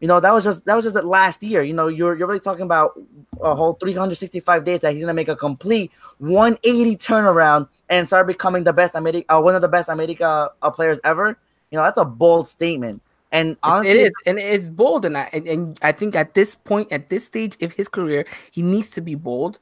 [0.00, 1.62] You know, that was just that was just the last year.
[1.62, 2.92] You know, you're you're really talking about
[3.40, 8.64] a whole 365 days that he's gonna make a complete 180 turnaround and start becoming
[8.64, 11.38] the best America, uh, one of the best America uh, players ever.
[11.70, 13.02] You know, that's a bold statement.
[13.32, 16.54] And honestly, it is, and it's bold, and I and, and I think at this
[16.54, 19.58] point, at this stage of his career, he needs to be bold,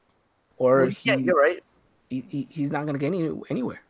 [0.57, 1.59] or he, yeah, you're right.
[2.09, 3.81] he, he- he's not gonna get any, anywhere.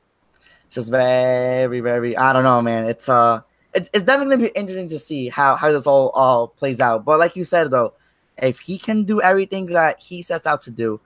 [0.68, 2.16] It's just very, very.
[2.18, 2.88] I don't know, man.
[2.88, 3.42] It's uh,
[3.76, 7.06] it's, it's definitely gonna be interesting to see how how this all all plays out.
[7.06, 7.94] But like you said, though,
[8.42, 11.00] if he can do everything that he sets out to do,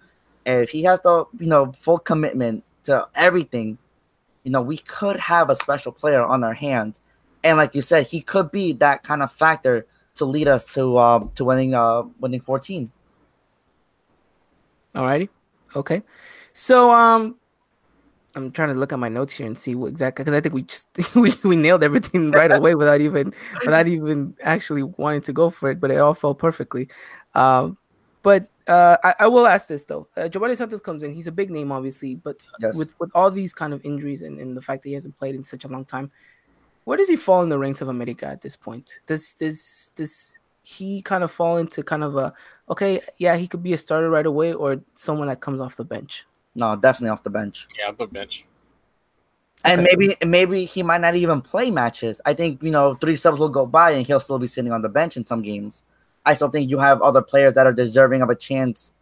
[0.45, 3.77] if he has the you know full commitment to everything,
[4.43, 7.01] you know, we could have a special player on our hands.
[7.43, 10.97] And like you said, he could be that kind of factor to lead us to
[10.97, 12.91] um to winning uh winning 14.
[14.95, 15.29] Alrighty,
[15.75, 16.03] okay.
[16.53, 17.35] So um,
[18.39, 20.55] I'm trying to look at my notes here and see what exactly because I think
[20.55, 23.33] we just we, we nailed everything right away without even
[23.65, 26.89] without even actually wanting to go for it, but it all fell perfectly.
[27.35, 27.77] Um,
[28.23, 30.07] but uh, I, I will ask this though.
[30.15, 31.13] Uh, Giovanni Santos comes in.
[31.13, 32.75] He's a big name, obviously, but Yes.
[32.75, 35.35] with with all these kind of injuries and, and the fact that he hasn't played
[35.35, 36.11] in such a long time,
[36.85, 38.99] where does he fall in the ranks of America at this point?
[39.07, 42.33] Does does does he kind of fall into kind of a
[42.69, 45.85] okay, yeah, he could be a starter right away, or someone that comes off the
[45.85, 46.25] bench?
[46.55, 47.67] No, definitely off the bench.
[47.77, 48.45] Yeah, off the bench.
[49.65, 49.95] And Okay.
[49.95, 52.21] maybe maybe he might not even play matches.
[52.25, 54.81] I think you know three subs will go by and he'll still be sitting on
[54.81, 55.83] the bench in some games.
[56.25, 58.93] I still think you have other players that are deserving of a chance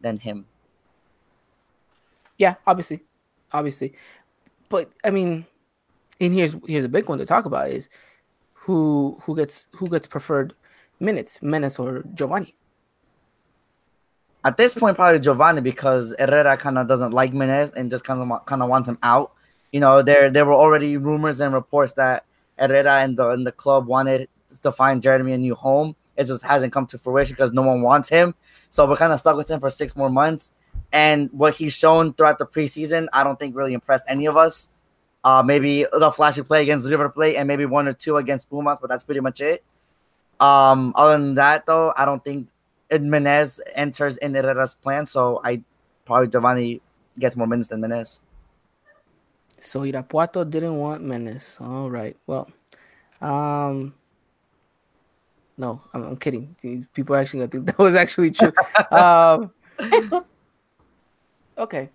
[0.00, 0.46] than him.
[2.38, 3.02] Yeah, obviously,
[3.52, 3.92] obviously,
[4.70, 5.46] but I mean,
[6.20, 7.88] and here's here's a big one to talk about is
[8.54, 10.54] who who gets who gets preferred
[11.00, 12.54] minutes, Menez or Giovanni.
[14.44, 18.20] At this point, probably Giovanni because Herrera kind of doesn't like Menez and just kind
[18.20, 19.32] of kind of wants him out.
[19.70, 22.24] You know, there there were already rumors and reports that
[22.58, 24.28] Herrera and the and the club wanted
[24.62, 25.94] to find Jeremy a new home.
[26.16, 28.34] It just hasn't come to fruition because no one wants him.
[28.68, 30.52] So we're kind of stuck with him for six more months.
[30.92, 34.68] And what he's shown throughout the preseason, I don't think really impressed any of us.
[35.24, 38.78] Uh, maybe the flashy play against River Plate and maybe one or two against Pumas,
[38.80, 39.62] but that's pretty much it.
[40.40, 42.48] Um, other than that, though, I don't think
[43.00, 45.06] Menez enters in Herrera's plan.
[45.06, 45.62] So I
[46.04, 46.80] probably Giovanni
[47.18, 48.20] gets more minutes than Menez.
[49.58, 51.60] So Irapuato didn't want Menez.
[51.60, 52.16] All right.
[52.26, 52.50] Well,
[53.20, 53.94] um,
[55.56, 56.56] no, I'm, I'm kidding.
[56.60, 58.52] These people are actually gonna think that was actually true.
[58.90, 59.50] um,
[61.58, 61.88] okay,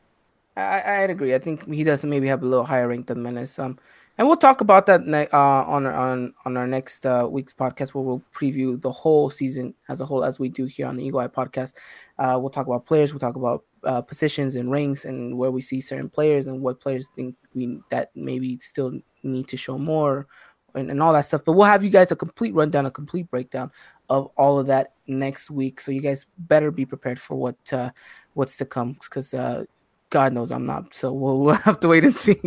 [0.55, 1.33] I, I- I'd agree.
[1.35, 3.57] I think he does maybe have a little higher rank than Menez.
[3.59, 3.77] Um,
[4.17, 7.53] and we'll talk about that ne- uh, on our, on on our next uh, week's
[7.53, 10.95] podcast, where we'll preview the whole season as a whole, as we do here on
[10.95, 11.73] the Eagle Eye podcast.
[12.17, 13.13] Uh, we'll talk about players.
[13.13, 16.79] We'll talk about uh, positions and ranks and where we see certain players and what
[16.79, 20.27] players think we that maybe still need to show more
[20.75, 21.43] and, and all that stuff.
[21.45, 23.71] But we'll have you guys a complete rundown, a complete breakdown
[24.09, 25.79] of all of that next week.
[25.79, 27.91] So you guys better be prepared for what uh,
[28.33, 29.65] what's to come because uh,
[30.09, 30.93] God knows I'm not.
[30.93, 32.39] So we'll, we'll have to wait and see.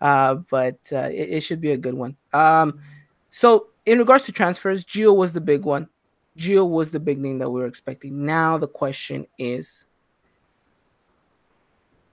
[0.00, 2.16] Uh, but uh, it, it should be a good one.
[2.32, 2.80] Um,
[3.30, 5.88] so in regards to transfers, Gio was the big one.
[6.36, 8.24] Gio was the big name that we were expecting.
[8.24, 9.86] Now the question is,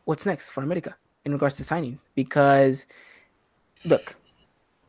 [0.06, 0.96] what's next for America
[1.26, 2.00] in regards to signing?
[2.16, 2.88] Because
[3.84, 4.16] look,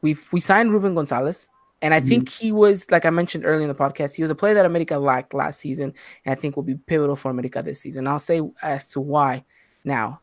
[0.00, 1.50] we've we signed Ruben Gonzalez,
[1.82, 4.34] and I think he was like I mentioned earlier in the podcast, he was a
[4.34, 5.92] player that America lacked last season,
[6.24, 8.06] and I think will be pivotal for America this season.
[8.06, 9.44] I'll say as to why.
[9.86, 10.20] Now,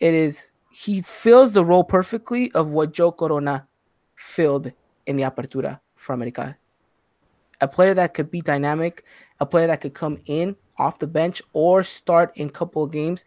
[0.00, 3.68] it is he fills the role perfectly of what Joe Corona
[4.16, 4.72] filled
[5.06, 6.58] in the Apertura for America.
[7.60, 9.04] A player that could be dynamic,
[9.38, 12.90] a player that could come in off the bench or start in a couple of
[12.90, 13.24] games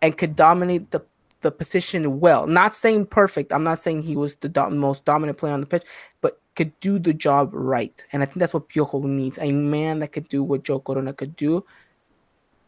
[0.00, 1.04] and could dominate the
[1.42, 2.46] the position well.
[2.46, 3.52] Not saying perfect.
[3.52, 5.82] I'm not saying he was the do- most dominant player on the pitch,
[6.20, 8.06] but could do the job right.
[8.12, 11.12] And I think that's what Piojo needs a man that could do what Joe Corona
[11.12, 11.64] could do.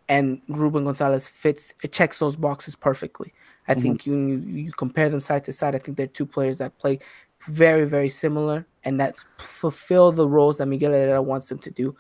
[0.09, 3.33] And Ruben Gonzalez fits, it checks those boxes perfectly.
[3.69, 3.83] I Mhm.
[3.83, 5.75] think you, you compare them side to side.
[5.75, 6.99] I think they're two players that play
[7.47, 11.95] very very similar and that fulfill the roles that Miguel Herrera wants them to do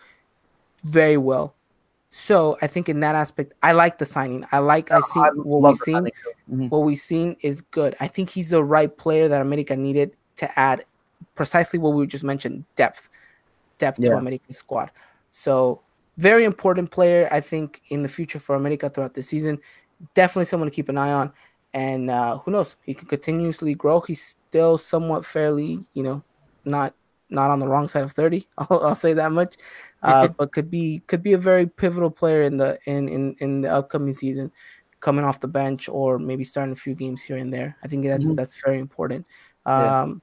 [0.85, 1.55] very well.
[2.11, 4.47] So I think in that aspect, I like the signing.
[4.53, 6.09] I like I see what we've seen.
[6.51, 6.71] Mhm.
[6.71, 7.97] what we've seen is good.
[8.01, 10.85] I think he's the right player that America needed to add
[11.35, 13.09] precisely what we just mentioned depth,
[13.79, 14.17] depth to Yeah.
[14.19, 14.91] America's squad.
[15.31, 15.81] So,
[16.17, 19.59] very important player, I think, in the future for America throughout the season.
[20.15, 21.33] definitely someone to keep an eye on.
[21.73, 22.77] And uh, who knows?
[22.83, 24.01] He can continuously grow.
[24.01, 26.23] He's still somewhat fairly, you know,
[26.65, 26.95] not
[27.31, 29.57] not on the wrong side of 30 i'll, I'll say that much
[30.03, 33.61] uh, but could be could be a very pivotal player in the in, in in
[33.62, 34.53] the upcoming season
[35.01, 38.05] coming off the bench or maybe starting a few games here and there i think
[38.05, 38.35] that's mm-hmm.
[38.35, 39.27] that's very important
[39.67, 40.15] um yeah.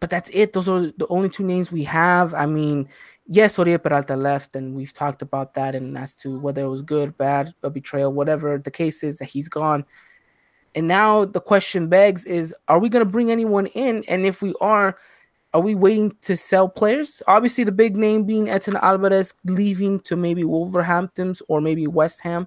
[0.00, 2.88] but that's it those are the only two names we have i mean
[3.28, 6.82] yes Oribe Peralta left and we've talked about that and as to whether it was
[6.82, 9.84] good bad a betrayal whatever the case is that he's gone
[10.74, 14.42] and now the question begs is are we going to bring anyone in and if
[14.42, 14.96] we are
[15.56, 17.22] are we waiting to sell players?
[17.26, 22.46] Obviously, the big name being Edson Alvarez leaving to maybe Wolverhampton's or maybe West Ham.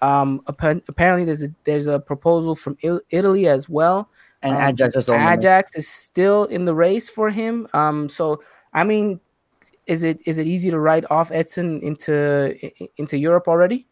[0.00, 2.78] Um, apparently, there's a there's a proposal from
[3.10, 4.08] Italy as well,
[4.42, 7.68] and um, Ajax, is, Ajax is still in the race for him.
[7.74, 9.20] Um, so I mean,
[9.86, 12.56] is it is it easy to write off Edson into
[12.96, 13.86] into Europe already?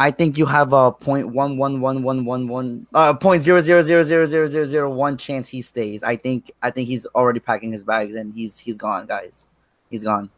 [0.00, 3.60] I think you have a point one one one one one one uh point zero
[3.60, 6.04] zero zero zero zero zero zero one chance he stays.
[6.04, 9.46] I think I think he's already packing his bags and he's he's gone, guys.
[9.90, 10.30] He's gone.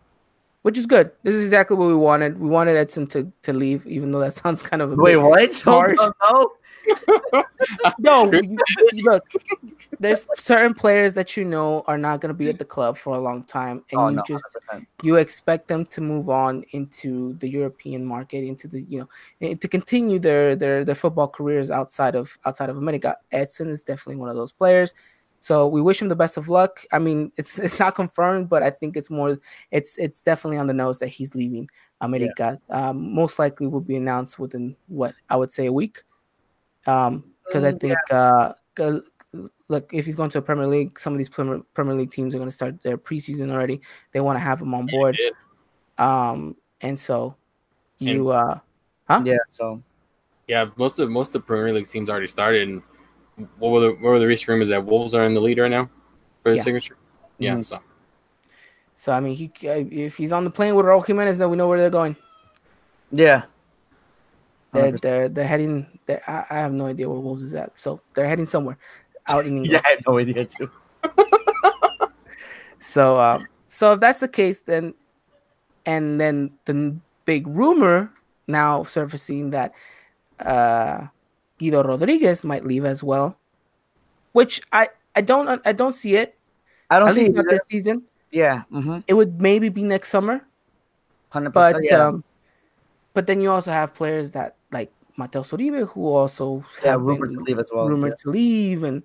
[0.63, 1.11] Which is good.
[1.23, 2.39] This is exactly what we wanted.
[2.39, 5.17] We wanted Edson to, to leave, even though that sounds kind of a wait.
[5.17, 5.55] What?
[5.65, 5.97] Harsh.
[5.99, 6.53] no, no,
[9.03, 9.25] look,
[9.99, 13.15] there's certain players that you know are not going to be at the club for
[13.15, 14.87] a long time, and oh, you no, just 100%.
[15.03, 19.09] you expect them to move on into the European market, into the you know,
[19.43, 23.17] eh, to continue their their their football careers outside of outside of America.
[23.33, 24.95] Edson is definitely one of those players.
[25.41, 26.85] So we wish him the best of luck.
[26.93, 29.39] I mean, it's it's not confirmed, but I think it's more
[29.71, 31.69] it's it's definitely on the nose that he's leaving
[32.03, 32.61] America.
[32.69, 32.89] Yeah.
[32.89, 36.03] Um, most likely will be announced within what I would say a week.
[36.87, 38.53] Um, because I mm, think yeah.
[38.79, 39.01] uh,
[39.69, 42.35] look, if he's going to a Premier League, some of these Premier, Premier League teams
[42.35, 43.81] are going to start their preseason already.
[44.13, 45.19] They want to have him on board.
[45.99, 47.37] Um, and so
[47.99, 48.55] you, and, uh,
[49.09, 49.23] huh?
[49.25, 49.37] Yeah.
[49.51, 49.83] So,
[50.49, 52.69] yeah, most of most of the Premier League teams already started.
[52.69, 52.83] And
[53.59, 55.71] what were the what were the recent rumors that Wolves are in the lead right
[55.71, 55.91] now
[56.43, 56.63] for the yeah.
[56.63, 56.97] signature?
[57.39, 57.53] Yeah.
[57.55, 57.63] Mm-hmm.
[57.63, 57.81] So.
[58.95, 61.69] So I mean, he if he's on the plane with Raul Jimenez, then we know
[61.69, 62.17] where they're going.
[63.11, 63.45] Yeah,
[64.73, 65.87] they're they're, they're heading.
[66.07, 67.73] They're, I, I have no idea where Wolves is at.
[67.77, 68.79] So they're heading somewhere
[69.29, 69.73] out in England.
[69.73, 70.71] yeah, I have no idea too.
[72.79, 74.95] so um, so if that's the case, then
[75.87, 78.13] and then the big rumor
[78.47, 79.73] now surfacing that
[80.41, 81.07] uh,
[81.59, 83.37] Guido Rodriguez might leave as well,
[84.33, 86.37] which I I don't I don't see it.
[86.91, 88.03] I don't At see least not this season.
[88.31, 88.99] Yeah, mm-hmm.
[89.09, 90.47] it would maybe be next summer.
[91.33, 92.09] 100%, but yeah.
[92.09, 92.25] um,
[93.15, 94.57] but then you also have players that
[95.21, 97.89] like Mateus Uribe, who also yeah, rumored to leave as well.
[97.89, 98.23] Rumored yeah.
[98.23, 99.03] to leave, and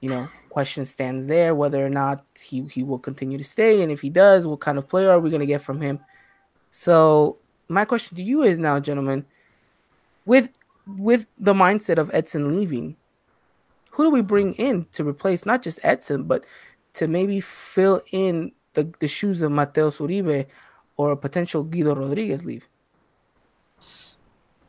[0.00, 3.92] you know, question stands there whether or not he he will continue to stay, and
[3.92, 5.98] if he does, what kind of player are we going to get from him?
[6.70, 7.38] So
[7.68, 9.24] my question to you is now, gentlemen,
[10.26, 10.48] with
[10.86, 12.96] with the mindset of Edson leaving,
[13.90, 16.44] who do we bring in to replace not just Edson, but
[16.94, 20.46] to maybe fill in the, the shoes of Mateus Uribe
[20.96, 22.68] or a potential Guido Rodriguez leave?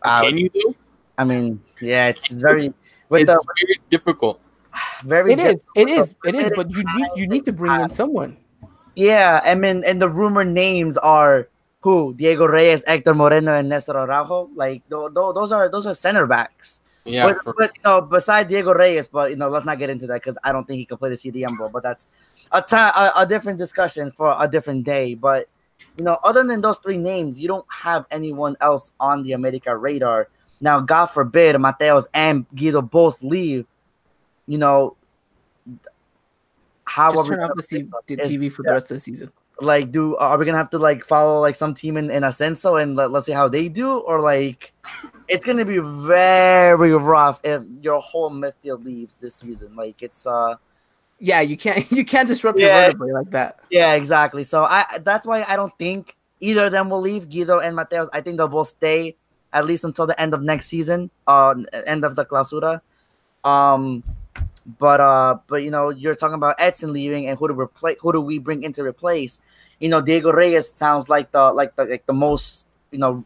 [0.03, 0.75] Uh, can you do?
[1.17, 2.73] I mean, yeah, it's very.
[3.11, 4.41] It's the, very difficult.
[5.03, 5.33] Very.
[5.33, 5.63] It is.
[5.75, 6.15] It is.
[6.25, 6.51] It is.
[6.55, 8.37] But you need you need to bring in someone.
[8.95, 11.47] Yeah, I mean, and the rumor names are
[11.81, 12.13] who?
[12.13, 14.49] Diego Reyes, Hector Moreno, and Nestor Araujo.
[14.55, 16.81] Like th- th- those are those are center backs.
[17.05, 19.89] Yeah, but, for- but, you know, besides Diego Reyes, but you know, let's not get
[19.89, 21.69] into that because I don't think he can play the CDM role.
[21.69, 22.07] But that's
[22.51, 25.13] a, t- a, a different discussion for a different day.
[25.13, 25.49] But
[25.97, 29.75] you know, other than those three names, you don't have anyone else on the America
[29.75, 30.29] radar.
[30.61, 33.65] Now, God forbid, Mateus and Guido both leave.
[34.47, 34.95] You know,
[36.85, 39.31] how Just turn off the, TV, the TV for the rest of the season.
[39.61, 42.81] Like, do are we gonna have to like follow like some team in, in Ascenso
[42.81, 44.73] and let, let's see how they do, or like
[45.27, 49.75] it's gonna be very rough if your whole midfield leaves this season.
[49.75, 50.55] Like, it's uh
[51.23, 52.65] yeah, you can't you can't disrupt yeah.
[52.65, 53.59] your vertebrae like that.
[53.69, 54.43] Yeah, exactly.
[54.43, 58.09] So I that's why I don't think either of them will leave, Guido and Mateus.
[58.11, 59.15] I think they'll both stay
[59.53, 61.55] at least until the end of next season, uh
[61.87, 62.81] end of the clausura.
[63.45, 64.03] Um
[64.77, 68.11] but uh but you know, you're talking about Edson leaving and who to replace who
[68.11, 69.39] do we bring in to replace?
[69.79, 73.23] You know, Diego Reyes sounds like the like the like the most, you know,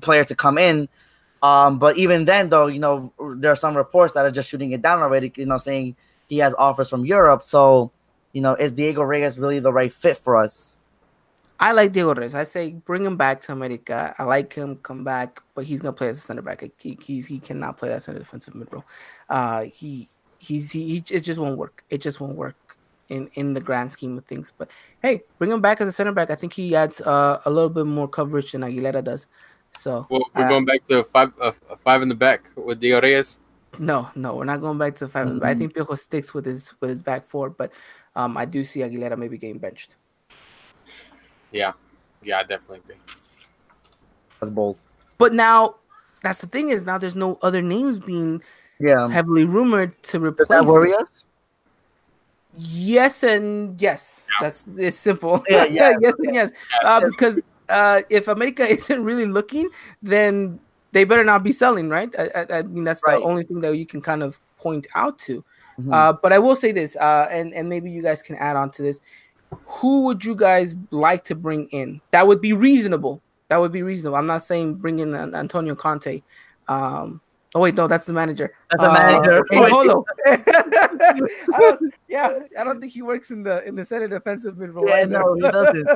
[0.00, 0.88] player to come in.
[1.40, 4.72] Um, but even then though, you know, there are some reports that are just shooting
[4.72, 5.94] it down already, you know, saying
[6.30, 7.42] he has offers from Europe.
[7.42, 7.90] So,
[8.32, 10.78] you know, is Diego Reyes really the right fit for us?
[11.58, 12.34] I like Diego Reyes.
[12.34, 14.14] I say bring him back to America.
[14.16, 14.76] I like him.
[14.76, 16.64] Come back, but he's gonna play as a center back.
[16.78, 18.84] He he's, he cannot play as a defensive mid role.
[19.28, 20.08] Uh, he
[20.38, 21.84] he's he, he it just won't work.
[21.90, 22.56] It just won't work
[23.10, 24.54] in in the grand scheme of things.
[24.56, 24.70] But
[25.02, 26.30] hey, bring him back as a center back.
[26.30, 29.26] I think he adds uh, a little bit more coverage than Aguilera does.
[29.72, 31.52] So Well, we're uh, going back to five, uh,
[31.84, 33.38] five in the back with Diego Reyes.
[33.78, 35.58] No, no, we're not going back to 5 I Mhm.
[35.58, 37.72] think Piojo sticks with his with his back four, but
[38.16, 39.96] um, I do see Aguilera maybe getting benched.
[41.52, 41.72] Yeah,
[42.22, 42.96] yeah, I definitely agree.
[44.40, 44.78] That's bold.
[45.18, 45.76] But now,
[46.22, 48.42] that's the thing is now there's no other names being
[48.80, 49.08] Yeah.
[49.08, 50.48] heavily rumored to Does replace.
[50.48, 51.24] that worry us?
[52.56, 54.26] Yes and yes.
[54.40, 55.44] That's it's simple.
[55.48, 55.94] Yeah, yeah.
[56.00, 56.50] yes and yes.
[56.82, 59.68] Uh, because uh, if America isn't really looking,
[60.02, 60.58] then
[60.92, 62.14] they better not be selling, right?
[62.18, 63.18] I, I, I mean, that's Right.
[63.18, 65.44] the only thing that you can kind of point out to.
[65.80, 65.92] Mhm.
[65.94, 68.70] Uh, but I will say this, uh, and and maybe you guys can add on
[68.72, 69.00] to this.
[69.66, 72.00] Who would you guys like to bring in?
[72.12, 73.20] That would be reasonable.
[73.48, 74.16] That would be reasonable.
[74.16, 76.22] I'm not saying bring in An- Antonio Conte.
[76.68, 77.20] Um,
[77.56, 78.52] oh wait, no, that's the manager.
[78.70, 79.42] That's a Uh, manager.
[79.50, 80.04] N'Golo.
[80.26, 81.76] I
[82.08, 84.88] yeah, I don't think he works in the in the center defensive mid role.
[84.88, 85.18] Yeah, either.
[85.18, 85.88] no, he doesn't.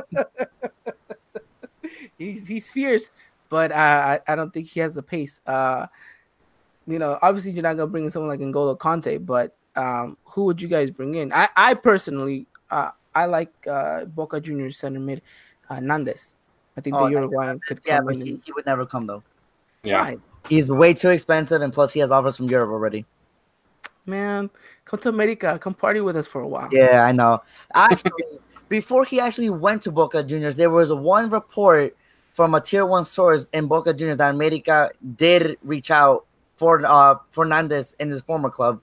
[2.17, 3.11] he's he's fierce,
[3.49, 5.39] but uh, I I don't think he has the pace.
[5.45, 5.87] Uh,
[6.87, 10.45] you know, obviously you're not gonna bring in someone like N'Golo Conte, but um, who
[10.45, 11.31] would you guys bring in?
[11.33, 15.21] I I personally uh, I like uh, Boca Juniors center mid
[15.69, 16.35] uh, Nandes.
[16.77, 18.21] I think Oh, the Uruguayan could Yeah, come but in.
[18.21, 19.23] he, he would never come though.
[19.83, 20.19] Yeah, Right.
[20.49, 23.05] He's way too expensive, and plus he has offers from Europe already.
[24.05, 24.49] man,
[24.83, 26.69] come to America, come party with us for a while.
[26.71, 27.41] Yeah, I know.
[27.73, 28.11] Actually,
[28.69, 31.95] before he actually went to Boca Juniors, there was one report
[32.35, 36.25] from a tier one source in Boca Juniors that America did reach out
[36.57, 38.81] for uh Fernandez in his former club,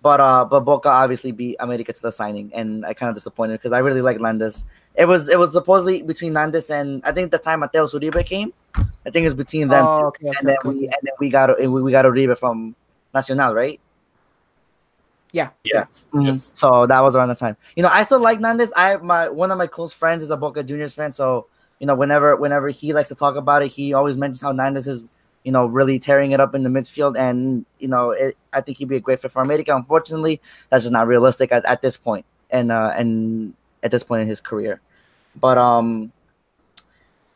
[0.00, 3.54] but uh but Boca obviously beat America to the signing, and I kind of disappointed
[3.54, 4.64] because I really like Nandes.
[4.94, 8.52] It was it was supposedly between Nandes and I think the time Mateo Uribe came.
[8.76, 10.68] I think it's between them, Oh, okay, okay, and then okay.
[10.68, 12.76] we and then we got we, we got Uribe from
[13.12, 13.80] Nacional, right?
[15.32, 15.50] yes,
[16.12, 16.26] Mhm.
[16.26, 16.52] yes.
[16.54, 17.56] So that was around the time.
[17.74, 18.70] You know, I still like Nandes.
[18.76, 21.46] I my one of my close friends is a Boca Juniors fan, so
[21.80, 24.86] you know, whenever whenever he likes to talk about it, he always mentions how Nandes
[24.86, 25.02] is,
[25.42, 28.78] you know, really tearing it up in the midfield, and you know, it, I think
[28.78, 29.74] he'd be a great fit for America.
[29.74, 34.22] Unfortunately, that's just not realistic at, at this point, and uh, and at this point
[34.22, 34.80] in his career.
[35.36, 36.12] But um,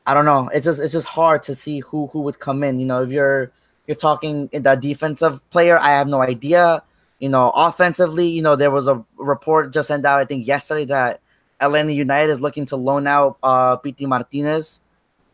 [0.07, 0.49] I don't know.
[0.49, 2.79] It's just it's just hard to see who who would come in.
[2.79, 3.53] You know, if you're
[3.87, 6.83] you're talking in the defensive player, I have no idea.
[7.19, 10.85] You know, offensively, you know, there was a report just sent out, I think yesterday,
[10.85, 11.21] that
[11.61, 14.81] Atlanta United is looking to loan out uh Piti Martinez.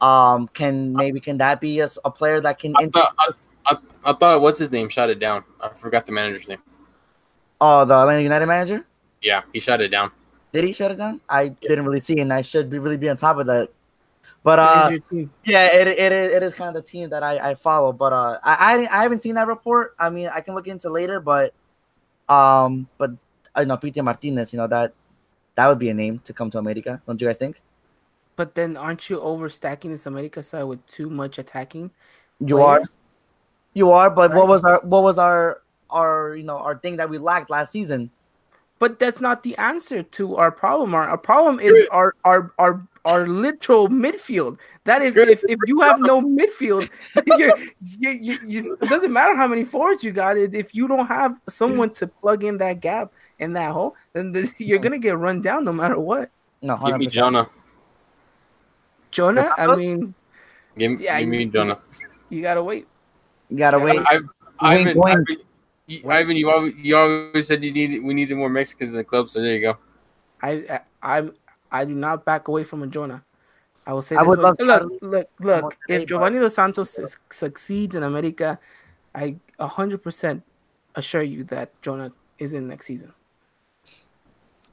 [0.00, 2.74] Um, can maybe can that be a player that can?
[2.76, 3.30] I thought, I,
[3.66, 5.44] I, I thought what's his name shot it down.
[5.60, 6.58] I forgot the manager's name.
[7.60, 8.84] oh, the Atlanta United manager
[9.22, 10.10] Yeah, he shot it down.
[10.52, 11.20] did he shut it down?
[11.28, 13.70] I didn't really see, and I should be really be on top of that.
[14.42, 17.50] But uh, your yeah, it, it is it is kind of the team that I,
[17.50, 17.92] I follow.
[17.94, 19.94] But uh, I, I I haven't seen that report.
[19.98, 21.54] I mean, I can look into later, but
[22.28, 23.12] um, but
[23.54, 24.52] I know Piti Martinez.
[24.52, 24.92] You know that
[25.56, 27.00] that would be a name to come to America.
[27.06, 27.60] Don't you guys think?
[28.36, 31.90] But then aren't you overstacking this America side with too much attacking?
[32.40, 32.82] You are,
[33.74, 34.10] you are.
[34.10, 37.50] But what was our what was our our you know our thing that we lacked
[37.50, 38.10] last season?
[38.80, 40.94] But that's not the answer to our problem.
[40.94, 44.58] Our, our problem is Screw our our our our literal midfield.
[44.84, 46.90] That is, if, if you have no midfield,
[47.38, 50.36] you're, you you you it doesn't matter how many forwards you got.
[50.36, 53.12] It if you don't have someone to plug in that gap
[53.44, 56.30] in that hole, then the, you're gonna get run down no matter what.
[56.62, 57.48] No, Give me Jonah.
[59.10, 60.14] Jonah, I mean,
[60.76, 61.78] Give, me- Yeah, give me you- Jonah.
[62.30, 62.86] you gotta wait.
[63.48, 64.00] You gotta wait.
[64.00, 65.18] I, Wink, Ivan, wink.
[65.18, 65.26] Ivan,
[65.86, 69.04] you, Ivan, you always, you always said you needed we needed more Mexicans in the
[69.04, 69.78] club, so there you go.
[70.42, 71.30] I I I,
[71.70, 73.22] I do not back away from a Jonah.
[73.86, 74.44] I will say I would way.
[74.44, 75.78] love look, Charlie look, more look.
[75.88, 78.58] If Giovanni Dos Santos su- succeeds in America,
[79.14, 80.42] I hundred percent
[80.94, 83.12] assure you that Jonah is in next season.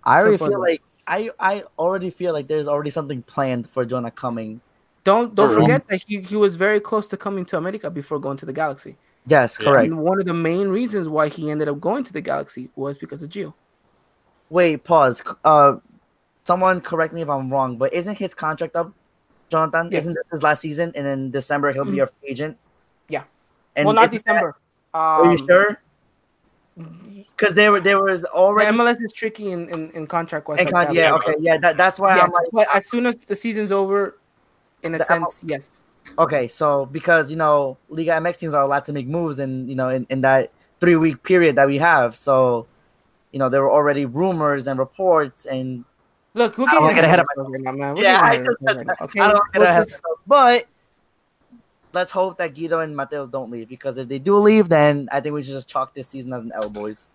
[0.03, 0.71] I already Simple feel as that.
[0.71, 4.61] like I I already feel like there's already something planned for Jonah coming.
[5.03, 5.65] Don't don't For real?
[5.65, 8.53] forget that he, he was very close to coming to America before going to the
[8.53, 8.97] Galaxy.
[9.25, 9.85] Yes, correct.
[9.85, 12.97] And one of the main reasons why he ended up going to the Galaxy was
[12.97, 13.53] because of Gio.
[14.49, 15.21] Wait, pause.
[15.45, 15.77] Uh,
[16.43, 18.91] someone correct me if I'm wrong, but isn't his contract up,
[19.49, 19.89] Jonathan?
[19.91, 20.01] Yes.
[20.03, 20.91] Isn't this his last season?
[20.95, 22.03] And in December he'll be Mhm.
[22.03, 22.57] a free agent.
[23.09, 23.23] Yeah.
[23.75, 24.55] And well, not isn't that- December.
[24.93, 25.81] are you Um, sure?
[26.77, 28.75] Because there were there was The already.
[28.75, 31.57] MLS is tricky in, in, in contract and con- yeah, okay, yeah.
[31.57, 34.17] That, that's why Yes, I'm like, but as soon as the season's over,
[34.83, 35.81] in a The sense, yes.
[36.17, 39.75] okay, so because you know Liga MX teams are allowed to make moves, and you
[39.75, 42.67] know in, in that three week period that we have, so
[43.31, 45.83] you know there were already rumors and reports and
[46.33, 47.95] Look, we're getting ahead of ourselves right now, man.
[47.95, 49.19] We're Yeah, I just said right now, okay?
[49.19, 50.65] I don't want to We're get ahead of myself, but
[51.93, 55.21] let's hope that Guido and Mateus don't leave because if they do leave, then I
[55.21, 57.07] think we should just chalk this season as an L, boys.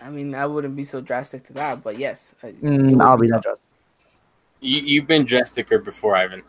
[0.00, 3.28] I mean, I wouldn't be so drastic to that, but yes, I, mm, I'll be
[3.28, 3.64] that drastic.
[4.60, 6.42] You, you've been drasticer before, Ivan.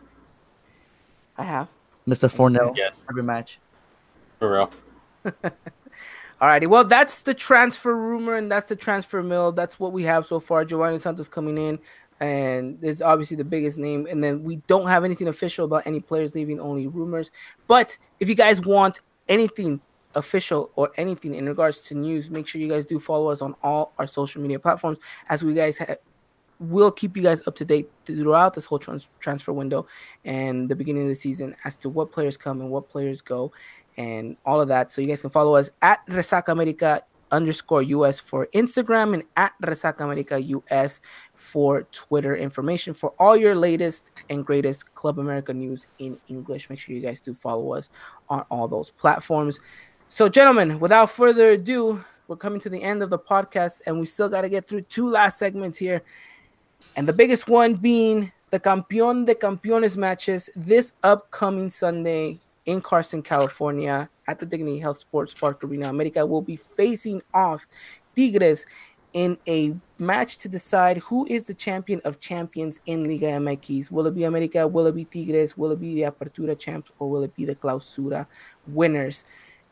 [1.36, 1.68] I have.
[2.06, 3.58] Mister Four 0 Yes, every match.
[4.38, 4.70] for real.
[6.42, 9.52] Alrighty, well, that's the transfer rumor and that's the transfer mill.
[9.52, 10.64] That's what we have so far.
[10.64, 11.78] Giovanni Santos coming in,
[12.22, 14.06] and is obviously the biggest name.
[14.08, 17.32] And then we don't have anything official about any players leaving, only rumors.
[17.66, 19.80] But if you guys want anything
[20.14, 23.56] official or anything in regards to news, make sure you guys do follow us on
[23.64, 24.98] all our social media platforms
[25.30, 25.96] as we guys ha-
[26.60, 29.84] will keep you guys up to date throughout this whole trans- transfer window
[30.24, 33.50] and the beginning of the season as to what players come and what players go
[33.96, 34.92] and all of that.
[34.92, 37.02] So you guys can follow us at Resaca America
[37.32, 41.00] underscore US for Instagram and at Resaca America US
[41.34, 46.70] for Twitter information for all your latest and greatest Club America news in English.
[46.70, 47.90] Make sure you guys do follow us
[48.28, 49.58] on all those platforms.
[50.08, 54.06] So, gentlemen, without further ado, we're coming to the end of the podcast, and we
[54.06, 56.02] still got to get through two last segments here.
[56.96, 63.22] And the biggest one being the Campeón de Campeones matches this upcoming Sunday in Carson,
[63.22, 65.88] California, at the Dignity Health Sports Park Arena.
[65.88, 67.66] America will be facing off
[68.14, 68.66] Tigres
[69.12, 73.90] in a match to decide who is the champion of champions in Liga MX.
[73.90, 74.66] Will it be America?
[74.66, 75.56] Will it be Tigres?
[75.56, 76.90] Will it be the Apertura champs?
[76.98, 78.26] Or will it be the Clausura
[78.66, 79.24] winners?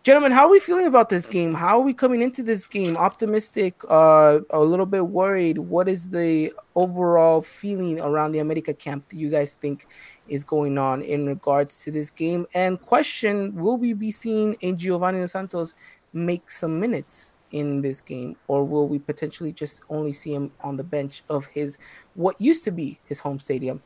[0.03, 1.53] Gentlemen, how are we feeling about this game?
[1.53, 2.97] How are we coming into this game?
[2.97, 5.59] Optimistic, uh, a little bit worried.
[5.59, 9.87] What is the overall feeling around the America camp that you guys think
[10.27, 12.47] is going on in regards to this game?
[12.55, 15.75] And question: Will we be seeing a Giovanni Dos Santos
[16.15, 20.79] make some minutes in this game, or will we potentially just only see him on
[20.79, 21.77] the bench of his
[22.15, 23.83] what used to be his home stadium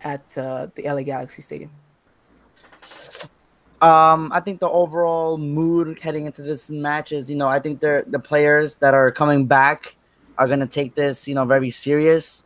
[0.00, 1.70] at uh, the LA Galaxy Stadium?
[3.82, 7.80] Um, I think the overall mood heading into this match is, you know, I think
[7.80, 9.96] they're the players that are coming back
[10.38, 12.44] are gonna take this, you know, very serious.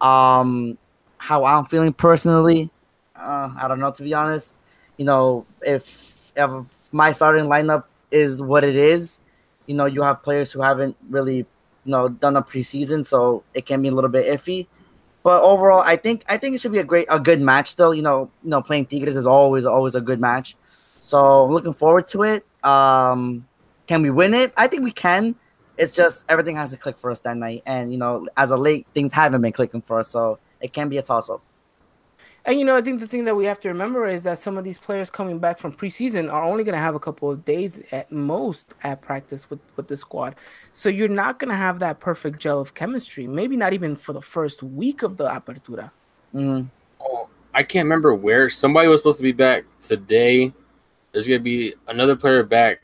[0.00, 0.78] Um,
[1.18, 2.70] how I'm feeling personally,
[3.14, 4.62] uh, I don't know to be honest.
[4.98, 6.50] You know, if if
[6.92, 9.20] my starting lineup is what it is,
[9.66, 11.46] you know, you have players who haven't really, you
[11.86, 14.66] know, done a preseason, so it can be a little bit iffy.
[15.22, 17.70] But overall, I think I think it should be a great, a good match.
[17.70, 20.56] Still, you know, you know, playing Tigres is always always a good match.
[21.02, 22.46] So I'm looking forward to it.
[22.62, 23.44] Um,
[23.88, 24.52] can we win it?
[24.56, 25.34] I think we can.
[25.76, 28.60] It's just everything has to click for us that night, and you know, as of
[28.60, 31.42] late, things haven't been clicking for us, so it can be a toss up.
[32.44, 34.56] And you know, I think the thing that we have to remember is that some
[34.56, 37.44] of these players coming back from preseason are only going to have a couple of
[37.44, 40.36] days at most at practice with with the squad.
[40.72, 43.26] So you're not going to have that perfect gel of chemistry.
[43.26, 45.90] Maybe not even for the first week of the apertura.
[46.32, 46.70] Mm.
[47.00, 50.52] Oh, I can't remember where somebody was supposed to be back today.
[51.12, 52.82] There's gonna be another player back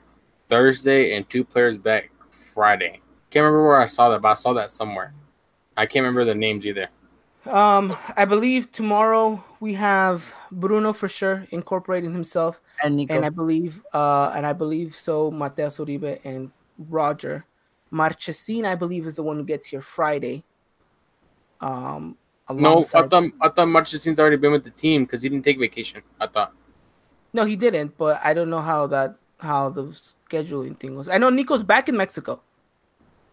[0.48, 3.00] Thursday and two players back Friday.
[3.30, 5.12] Can't remember where I saw that, but I saw that somewhere.
[5.76, 6.88] I can't remember the names either.
[7.46, 13.30] Um, I believe tomorrow we have Bruno for sure incorporating himself, And Nico, and I
[13.30, 15.30] believe, uh, and I believe so.
[15.30, 16.50] Mateus Uribe and
[16.90, 17.46] Roger
[17.90, 20.44] Marchesin, I believe, is the one who gets here Friday.
[21.60, 22.18] Um,
[22.50, 25.58] No, I thought I thought Marchesin's already been with the team because he didn't take
[25.58, 26.02] vacation.
[26.20, 26.52] I thought.
[27.32, 29.84] No, he didn't, but I don't know how that how the
[30.30, 31.08] scheduling thing was.
[31.08, 32.40] I know Nico's back in Mexico.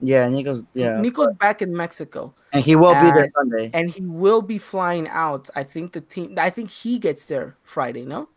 [0.02, 3.72] yeah, Nico's yeah, Nico's back in Mexico, and he will be there Sunday.
[3.74, 5.50] and he will be flying out.
[5.56, 6.36] I think the team.
[6.38, 8.06] I think he gets there Friday.
[8.06, 8.30] No,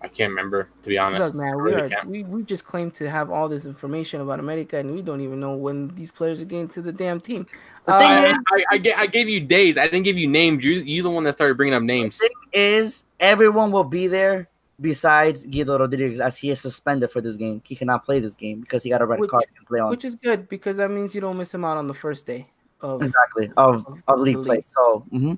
[0.00, 1.34] I can't remember to be honest.
[1.34, 4.38] look, man, we really are, we, we just claim to have all this information about
[4.38, 7.46] America, and we don't even know when these players are getting to the damn team.
[7.86, 9.76] The thing Uh, I, is- I, I, I, gave you days.
[9.76, 10.64] I didn't give you names.
[10.64, 12.18] You you the one that started bringing up names.
[12.18, 14.48] thing is, everyone will be there
[14.80, 17.60] besides Guido Rodriguez, as he is suspended for this game.
[17.66, 19.90] He cannot play this game because he got a red Which- card to play on.
[19.90, 22.46] which is good because that means you don't miss him out on the first day
[22.82, 24.56] of exactly of of of the league play.
[24.58, 24.68] league.
[24.68, 25.36] So mhm.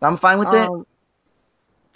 [0.00, 0.70] I'm fine with it.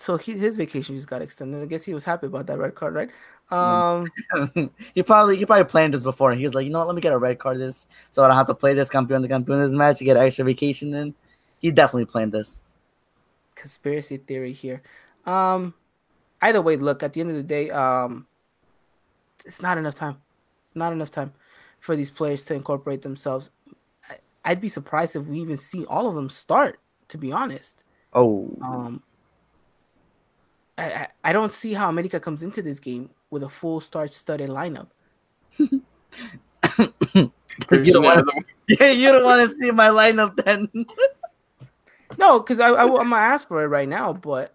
[0.04, 1.62] So he, his vacation just got extended.
[1.62, 3.10] I guess he was happy about that red card, right?
[3.50, 4.06] Um,
[4.94, 6.30] he probably he probably planned this before.
[6.30, 8.22] and He was like, you know what, let me get a red card this so
[8.22, 11.14] I don't have to play this campeon de campeones match to get extra vacation in.
[11.60, 12.60] He definitely planned this.
[13.54, 14.82] conspiracy theory here.
[15.26, 15.74] Um,
[16.42, 18.26] either way, look at the end of the day, um,
[19.46, 20.20] it's not enough time,
[20.74, 21.32] not enough time
[21.80, 23.50] for these players to incorporate themselves.
[24.10, 26.80] I, I'd be surprised if we even see all of them start.
[27.08, 27.84] To be honest,
[28.14, 29.02] Oh, um,
[30.76, 34.50] I, I, I don't see how America comes into this game with a full star-studded
[34.50, 34.88] lineup.
[35.58, 35.80] you
[37.70, 38.42] don't want to.
[38.80, 40.68] Yeah, you don't want to see my lineup then.
[42.18, 44.54] No, because I, I am gonna ask for it right now, but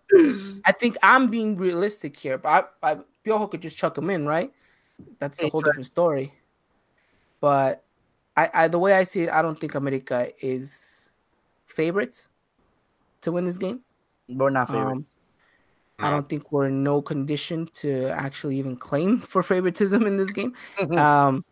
[0.65, 2.37] I think I'm being realistic here.
[2.37, 4.51] But I, I Piojo could just chuck him in, right?
[5.19, 6.33] That's a whole different story.
[7.41, 7.83] But
[8.37, 11.11] I, I the way I see it, I don't think America is
[11.65, 12.29] favorites
[13.21, 13.81] to win this game.
[14.27, 15.13] We're not Um, favorites.
[15.99, 20.31] I don't think we're in no condition to actually even claim for favoritism in this
[20.31, 20.53] game.
[20.97, 21.43] um,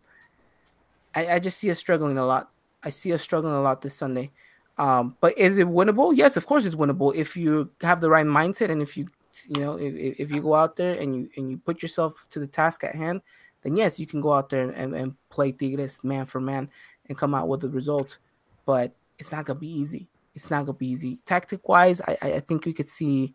[1.14, 2.50] I, I just see us struggling a lot.
[2.82, 4.30] I see us struggling a lot this Sunday.
[4.78, 6.16] Um, but is it winnable?
[6.16, 9.08] Yes, of course it's winnable if you have the right mindset and if you
[9.48, 12.38] you know if, if you go out there and you and you put yourself to
[12.38, 13.20] the task at hand,
[13.62, 16.70] then yes, you can go out there and, and play Tigres man for man
[17.06, 18.18] and come out with the result.
[18.66, 20.08] But it's not gonna be easy.
[20.36, 21.18] It's not gonna be easy.
[21.26, 23.34] Tactic wise, I I think we could see.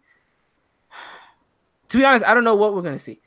[1.90, 3.20] To be honest, I don't know what we're gonna see.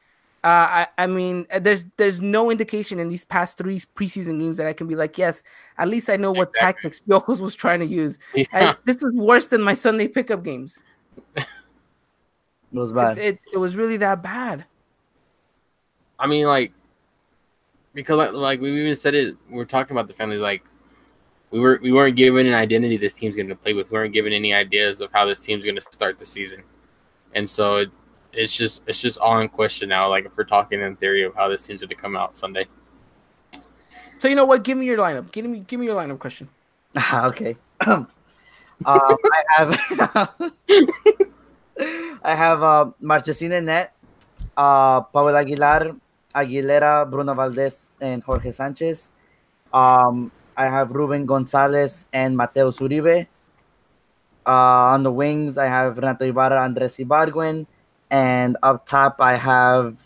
[0.47, 4.59] Uh, I, I mean, uh, there's there's no indication in these past three preseason games
[4.59, 5.43] that I can be like, yes,
[5.77, 6.91] at least I know what exactly.
[6.91, 8.17] tactics Piojos was trying to use.
[8.33, 8.45] Yeah.
[8.53, 10.79] I, this was worse than my Sunday pickup games.
[11.37, 11.47] it
[12.71, 13.19] was bad.
[13.19, 14.67] It, it was really that bad.
[16.19, 16.73] I mean, like,
[17.93, 20.37] because like, like we even said it, we are talking about the family.
[20.37, 20.63] Like,
[21.51, 23.91] we were we weren't given an identity this team's going to play with.
[23.91, 26.63] We weren't given any ideas of how this team's going to start the season,
[27.37, 27.91] and so it,
[28.33, 30.09] it's just it's just all in question now.
[30.09, 32.67] Like if we're talking in theory of how this team's going to come out Sunday.
[34.19, 34.65] So you know what?
[34.65, 35.31] Give me your lineup.
[35.31, 36.49] Give me give me your lineup, question.
[37.13, 37.57] okay.
[37.87, 38.09] um,
[38.85, 39.71] I have
[42.25, 43.93] I have uh, Marchesín net,
[44.57, 45.95] uh, Pablo Aguilar,
[46.35, 49.13] Aguilera, Bruno Valdez, and Jorge Sanchez.
[49.73, 53.29] Um, I have Ruben Gonzalez and Mateo Uribe.
[54.47, 57.67] Uh, on the wings, I have Renato Ibarra, Andres Ibargüen,
[58.11, 59.99] and up top, I have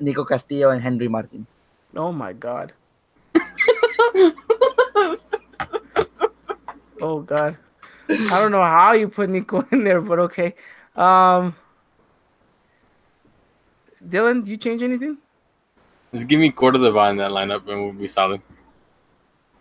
[0.00, 1.46] Nico Castillo and Henry Martin.
[1.94, 2.72] Oh my god.
[7.00, 7.58] oh god.
[8.08, 10.54] I don't know how you put Nico in there, but okay.
[10.96, 11.54] Um
[14.02, 15.18] Dylan, do you change anything?
[16.14, 18.40] Just give me Cordova in that lineup and we'll be solid.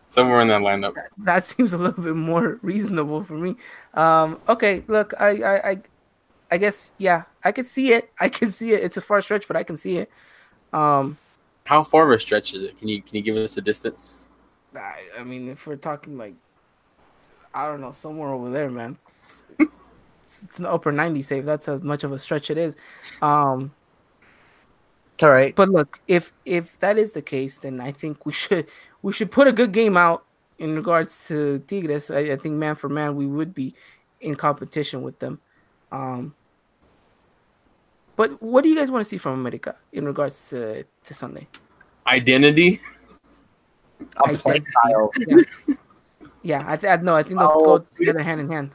[0.09, 0.95] Somewhere in that lineup.
[1.19, 3.55] That seems a little bit more reasonable for me.
[3.93, 5.77] Um, okay, look, I, I, I,
[6.49, 8.09] I guess yeah, I can see it.
[8.19, 8.83] I can see it.
[8.83, 10.09] It's a far stretch, but I can see it.
[10.73, 11.17] Um,
[11.65, 12.79] how far of a stretch is it?
[12.79, 14.27] Can you can you give us a distance?
[14.75, 16.33] I, I mean, if we're talking like,
[17.53, 18.97] I don't know, somewhere over there, man.
[19.23, 19.43] It's,
[20.25, 21.45] it's, it's an upper ninety save.
[21.45, 22.75] That's as much of a stretch it is.
[23.21, 23.71] Um,
[25.19, 25.53] it's all right.
[25.53, 29.29] But look, if if that is the case, then I think we should we should
[29.29, 30.23] put a good game out
[30.59, 32.09] in regards to Tigres.
[32.09, 33.75] I, I think man for man, we would be
[34.21, 35.41] in competition with them.
[35.91, 36.33] Um,
[38.15, 41.49] but what do you guys want to see from America in regards to, to Sunday?
[42.07, 42.79] Identity.
[44.25, 44.65] Identity.
[44.69, 45.11] style.
[45.17, 45.37] Yeah,
[46.43, 48.71] yeah I, th- I no, I think those oh, go together hand in hand.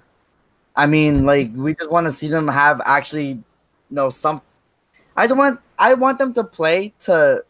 [0.77, 3.45] I mean, like we just want to see them have actually, you
[3.89, 4.43] know, some.
[5.17, 7.45] I just want I want them to play to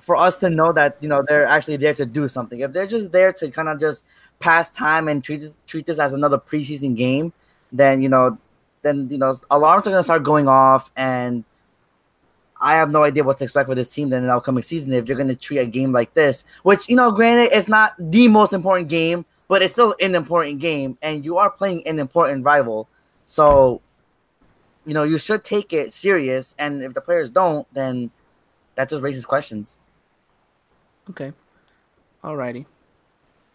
[0.00, 2.60] for us to know that you know they're actually there to do something.
[2.60, 4.04] If they're just there to kind of just
[4.40, 7.32] pass time and treat treat this as another preseason game,
[7.70, 8.36] then you know,
[8.82, 11.44] then you know alarms are gonna start going off, and
[12.60, 14.92] I have no idea what to expect for this team then in the upcoming season
[14.92, 18.28] if you're gonna treat a game like this, which you know, granted, it's not the
[18.28, 22.44] most important game, but it's still an important game, and you are playing an important
[22.44, 22.88] rival,
[23.24, 23.80] so
[24.84, 26.54] you know you should take it serious.
[26.58, 28.10] And if the players don't, then
[28.74, 29.78] that just raises questions.
[31.10, 31.32] Okay.
[32.22, 32.66] Alrighty.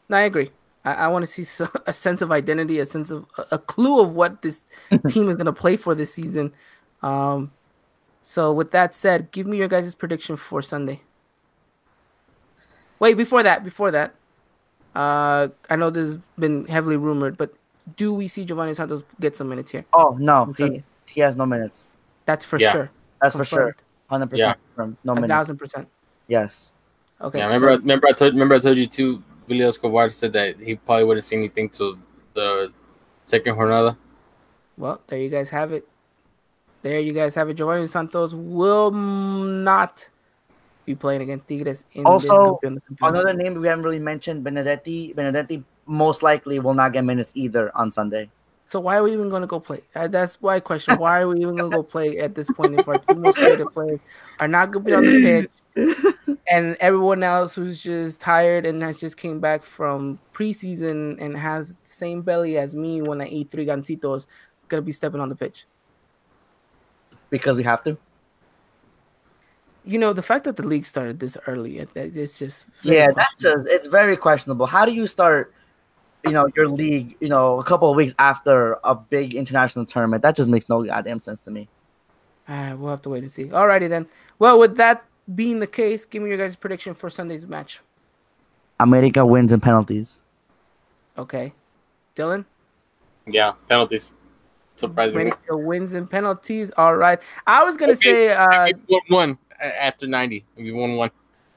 [0.09, 0.51] No, I agree.
[0.85, 3.59] I, I want to see so, a sense of identity, a sense of a, a
[3.59, 4.61] clue of what this
[5.07, 6.53] team is going to play for this season.
[7.01, 7.51] Um,
[8.21, 11.01] so with that said, give me your guys' prediction for Sunday.
[12.99, 14.15] Wait, before that, before that,
[14.95, 17.53] uh, I know this has been heavily rumored, but
[17.95, 19.85] do we see Giovani Santos get some minutes here?
[19.93, 21.89] Oh no, he, he has no minutes.
[22.25, 22.71] That's for yeah.
[22.71, 22.91] sure.
[23.21, 23.47] That's Confirmed.
[23.47, 23.75] for sure.
[24.09, 24.57] Hundred percent.
[25.03, 25.31] No minutes.
[25.31, 25.87] Thousand percent.
[26.27, 26.75] Yes.
[27.19, 27.39] Okay.
[27.39, 29.23] Yeah, remember, so, remember, I told, remember, I told you too.
[29.47, 31.97] Julio Escobar said that he probably wouldn't see anything till
[32.33, 32.71] the
[33.25, 33.97] second jornada.
[34.77, 35.87] Well, there you guys have it.
[36.81, 37.57] There you guys have it.
[37.57, 40.07] Giovani Santos will not
[40.85, 41.85] be playing against Tigres.
[41.93, 42.59] In also,
[43.01, 45.13] another name we haven't really mentioned, Benedetti.
[45.13, 48.29] Benedetti most likely will not get minutes either on Sunday.
[48.67, 49.81] So why are we even going to go play?
[49.95, 50.97] Uh, that's my question.
[50.97, 53.37] Why are we even going to go play at this point if our two most
[53.37, 54.01] creative players
[54.41, 58.83] are not going to be on the pitch, and everyone else who's just tired and
[58.83, 63.27] has just came back from preseason and has the same belly as me when I
[63.27, 64.27] eat three Gansitos,
[64.67, 65.65] going to be stepping on the pitch?
[67.29, 67.97] Because we have to.
[69.85, 73.65] You know the fact that the league started this early, it's just yeah, that's just
[73.69, 74.65] it's very questionable.
[74.65, 75.53] How do you start?
[76.27, 80.23] You know your league you know a couple of weeks after a big international tournament
[80.23, 81.67] that just makes no goddamn sense to me.
[82.47, 83.45] Uh, we'll have to wait and see.
[83.45, 84.07] Alrighty then.
[84.39, 85.05] Well with that
[85.35, 87.81] being the case give me your guys prediction for sunday's match.
[88.79, 90.21] America wins in penalties.
[91.17, 91.53] Okay.
[92.15, 92.45] Dylan?
[93.25, 94.13] Yeah penalties.
[94.77, 96.71] Surprisingly, America wins in penalties.
[96.77, 97.19] All right.
[97.47, 100.45] I was gonna say uh, one one after ninety.
[100.55, 101.09] We won one.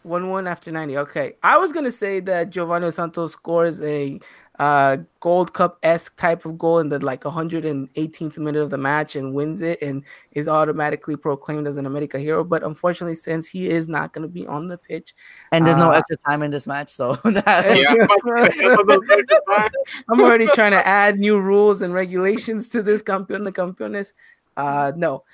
[0.02, 0.96] One one after ninety.
[0.96, 4.18] Okay, I was gonna say that Giovani Santos scores a
[4.58, 9.16] uh, Gold Cup esque type of goal in the like 118th minute of the match
[9.16, 12.44] and wins it and is automatically proclaimed as an America hero.
[12.44, 15.14] But unfortunately, since he is not going to be on the pitch,
[15.52, 17.94] and there's no uh, extra time in this match, so Yeah,
[20.10, 24.12] I'm already trying to add new rules and regulations to this campeón de campeones.
[24.58, 25.24] Uh, no,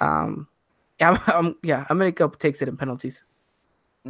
[0.00, 0.48] um,
[1.00, 3.22] yeah, I'm, I'm- yeah, America takes it in penalties.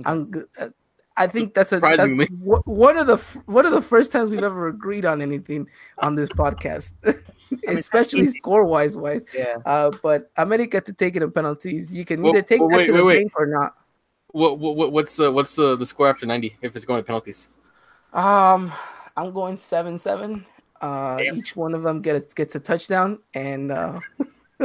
[0.05, 0.69] I'm, uh,
[1.17, 2.03] I think that's a that's
[2.65, 3.17] one of the
[3.47, 5.69] one of the first times we've ever agreed on anything
[5.99, 6.93] on this podcast,
[7.69, 9.25] especially score wise wise.
[9.33, 9.59] yeah.
[9.65, 11.95] Uh, but America to take it in penalties.
[11.95, 13.23] You can Well, either take well, that wait, to the wait, wait.
[13.25, 13.77] bank or not.
[14.33, 17.07] what, what what- what's uh, what's the the score after ninety if it's going to
[17.07, 17.51] penalties?
[18.13, 18.73] Um,
[19.17, 20.45] I'm going seven seven.
[20.81, 21.37] Uh, Damn.
[21.37, 24.01] each one of them gets gets a touchdown, and uh,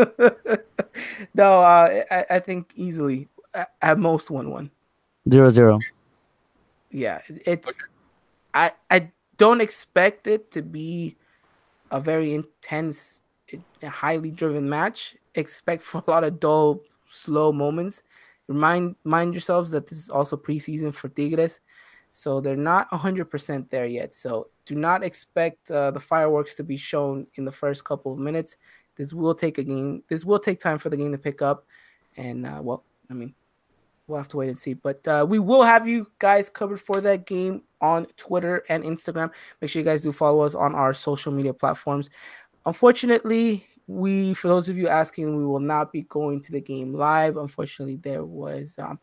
[1.35, 3.27] no, uh, I, I think easily
[3.81, 4.71] at most one one.
[5.27, 5.79] Zero zero.
[6.91, 7.77] Yeah, it's
[8.53, 11.15] I I don't expect it to be
[11.91, 13.21] a very intense,
[13.83, 15.15] highly driven match.
[15.35, 18.03] Expect for a lot of dull, slow moments.
[18.47, 21.59] Remind mind yourselves that this is also preseason for Tigres,
[22.11, 24.15] so they're not hundred percent there yet.
[24.15, 28.19] So do not expect uh, the fireworks to be shown in the first couple of
[28.19, 28.57] minutes.
[28.95, 30.03] This will take a game.
[30.07, 31.65] This will take time for the game to pick up,
[32.17, 33.35] and uh, well, I mean,
[34.09, 34.73] we'll have to wait and see.
[34.73, 39.31] But uh, we will have you guys covered for that game on Twitter and Instagram.
[39.61, 42.09] Make sure you guys do follow us on our social media platforms.
[42.65, 46.93] Unfortunately, we, for those of you asking, we will not be going to the game
[46.93, 47.37] live.
[47.37, 48.99] Unfortunately, there was um,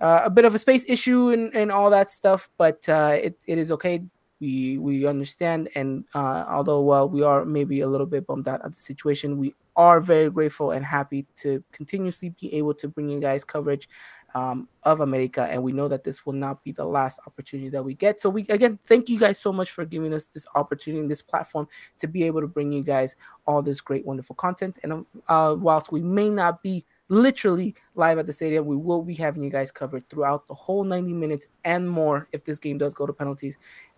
[0.00, 3.36] uh, a bit of a space issue and, and all that stuff, but uh, it,
[3.46, 4.02] it is okay.
[4.38, 8.62] We we understand, and uh, although well, we are maybe a little bit bummed out
[8.62, 13.08] at the situation, we are very grateful and happy to continuously be able to bring
[13.08, 13.88] you guys coverage
[14.36, 17.82] um, of America, and we know that this will not be the last opportunity that
[17.82, 18.20] we get.
[18.20, 21.22] So we again thank you guys so much for giving us this opportunity, and this
[21.22, 21.66] platform
[21.98, 23.16] to be able to bring you guys
[23.46, 24.78] all this great, wonderful content.
[24.82, 29.02] And um, uh, whilst we may not be literally live at the stadium, we will
[29.02, 32.76] be having you guys covered throughout the whole 90 minutes and more if this game
[32.76, 33.56] does go to penalties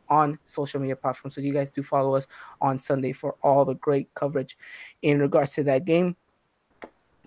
[0.09, 1.35] on social media platforms.
[1.35, 2.29] So you guys do follow us
[2.61, 4.57] on Sunday for all the great coverage
[5.03, 6.15] in regards to that game.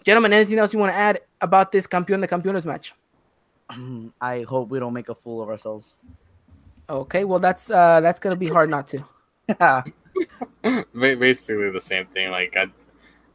[0.05, 2.93] Gentlemen, anything else you want to add about this Campeón de Campeones match?
[4.21, 5.95] I hope we don't make a fool of ourselves.
[6.89, 9.05] Okay, well that's uh that's gonna be hard not to.
[10.63, 12.31] Ba- Basically the same thing.
[12.31, 12.65] Like I,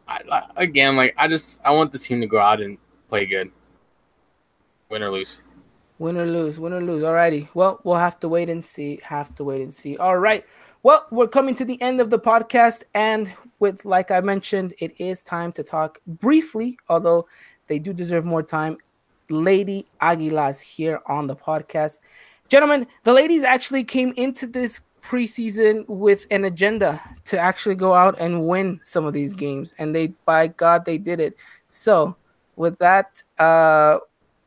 [0.07, 2.78] I, I again, like I just I want the team to go out and
[3.09, 3.51] play good,
[4.91, 5.43] win or lose.
[5.99, 7.03] Win or lose, win or lose.
[7.03, 7.49] Alrighty.
[7.55, 9.01] Well, we'll have to wait and see.
[9.03, 9.97] Have to wait and see.
[9.97, 10.45] All right.
[10.82, 14.95] Well, we're coming to the end of the podcast, and with like I mentioned, it
[15.01, 17.26] is time to talk briefly, although
[17.66, 18.76] they do deserve more time.
[19.31, 21.99] Lady Aguilas here on the podcast.
[22.49, 28.16] Gentlemen, the ladies actually came into this preseason with an agenda to actually go out
[28.20, 31.37] and win some of these games, and they, by God, they did it.
[31.68, 32.16] So,
[32.57, 33.99] with that, uh,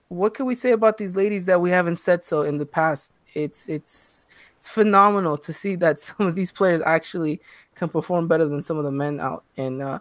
[0.09, 3.11] what can we say about these ladies that we haven't said so in the past?
[3.33, 4.25] It's it's
[4.57, 7.39] it's phenomenal to see that some of these players actually
[7.75, 9.99] can perform better than some of the men out and uh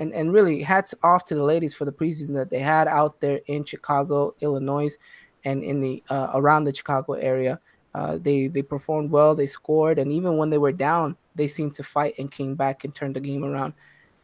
[0.00, 3.20] and and really hats off to the ladies for the preseason that they had out
[3.20, 4.96] there in Chicago, Illinois,
[5.44, 7.60] and in the uh, around the Chicago area.
[7.94, 11.74] Uh, they they performed well, they scored, and even when they were down, they seemed
[11.74, 13.74] to fight and came back and turned the game around.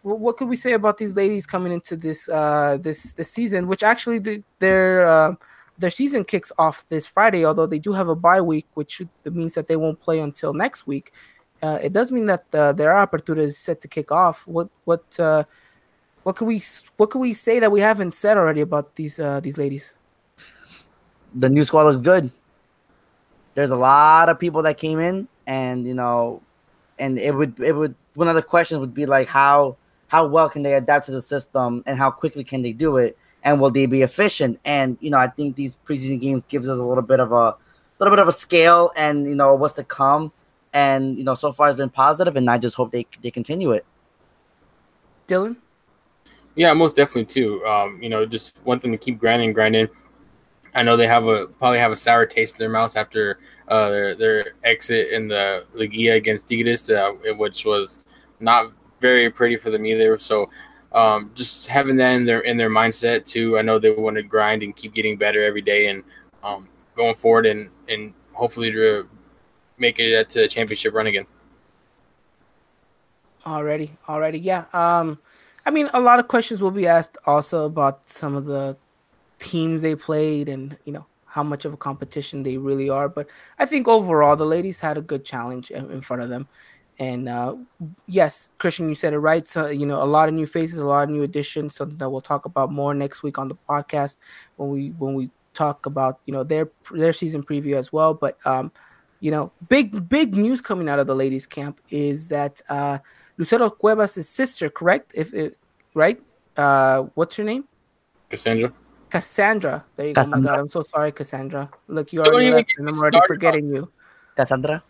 [0.03, 3.66] What, what could we say about these ladies coming into this uh, this this season?
[3.66, 5.35] Which actually the, their uh,
[5.78, 9.55] their season kicks off this Friday, although they do have a bye week, which means
[9.55, 11.12] that they won't play until next week.
[11.62, 14.47] Uh, it does mean that uh, their apertura is set to kick off.
[14.47, 15.05] What what
[16.27, 16.61] what can we
[16.97, 19.94] what can we say that we haven't said already about these uh, these ladies?
[21.36, 22.31] the new squad looks good.
[23.55, 26.43] There's a lot of people that came in, and you know,
[26.98, 29.77] and it would it would one of the questions would be like how
[30.09, 33.16] how well can they adapt to the system and how quickly can they do it
[33.43, 34.59] and will they be efficient?
[34.65, 37.55] And you know, I think these preseason games gives us a little bit of a
[37.98, 40.32] little bit of a scale and you know what's to come.
[40.73, 43.73] And you know, so far it's been positive, and I just hope they they continue
[43.73, 43.86] it.
[45.28, 45.57] Dylan,
[46.57, 47.65] Yeah, most definitely too.
[47.66, 49.89] Um, you know, just want them to keep grinding, grinding.
[50.74, 53.39] I know they have a probably have a sour taste in their mouths after
[53.69, 58.01] uh, their their exit in the Liguilla against Tigres, uh, which was
[58.41, 60.19] not very pretty for them either.
[60.19, 60.51] So,
[60.93, 63.59] um, just having that in their in their mindset too.
[63.59, 66.03] I know they want to grind and keep getting better every day and
[66.43, 69.09] um, going forward and and hopefully to
[69.78, 71.27] make it to the championship run again.
[73.47, 74.65] Already, already, yeah.
[74.73, 75.20] Um,
[75.66, 78.76] I mean, a lot of questions will be asked also about some of the
[79.38, 83.09] teams they played and you know how much of a competition they really are.
[83.09, 83.26] But
[83.59, 86.48] I think overall, the ladies had a good challenge in front of them.
[86.98, 87.56] And uh,
[88.06, 89.47] yes, Christian, you said it right.
[89.47, 91.74] So you know, a lot of new faces, a lot of new additions.
[91.74, 94.16] Something that we'll talk about more next week on the podcast
[94.56, 98.14] when we when we talk about you know their their season preview as well.
[98.14, 98.72] But um,
[99.20, 102.98] you know, big big news coming out of the ladies' camp is that uh,
[103.39, 105.13] Lucero Cuevas' sister, correct?
[105.15, 105.59] If it,
[105.95, 106.21] right,
[106.57, 107.65] uh, what's your name?
[108.31, 108.73] Cassandra.
[109.11, 109.85] Cassandra.
[109.95, 110.41] There you Cassandra.
[110.41, 110.43] go.
[110.43, 111.71] My God, I'm so sorry, Cassandra.
[111.89, 113.91] Look, you already left, and I'm already forgetting you.
[114.37, 114.83] Cassandra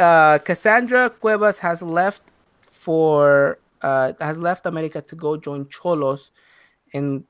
[0.00, 2.32] uh, Cassandra Cuevas has left
[2.70, 6.30] for uh, has left America to go join Xolos,
[6.92, 7.24] and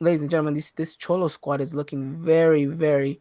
[0.00, 3.20] ladies and gentlemen, this this Xolo squad is looking very very.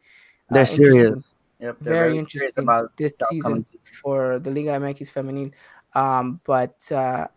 [0.49, 1.23] Uh, they're serious.
[1.59, 3.65] Yep, very, very interesting about this season
[4.01, 5.51] for the Liga MX Femenil.
[5.93, 7.27] Um, but uh,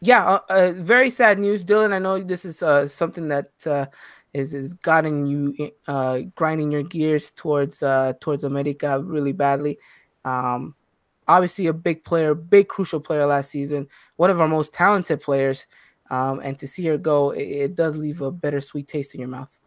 [0.00, 1.92] yeah, uh, uh, very sad news, Dylan.
[1.92, 3.86] I know this is uh, something that uh,
[4.32, 9.78] is is gotten you uh, grinding your gears towards uh, towards America really badly.
[10.24, 10.74] Um,
[11.26, 15.66] obviously, a big player, big crucial player last season, one of our most talented players.
[16.08, 19.28] Um, and to see her go, it, it does leave a bittersweet taste in your
[19.28, 19.60] mouth.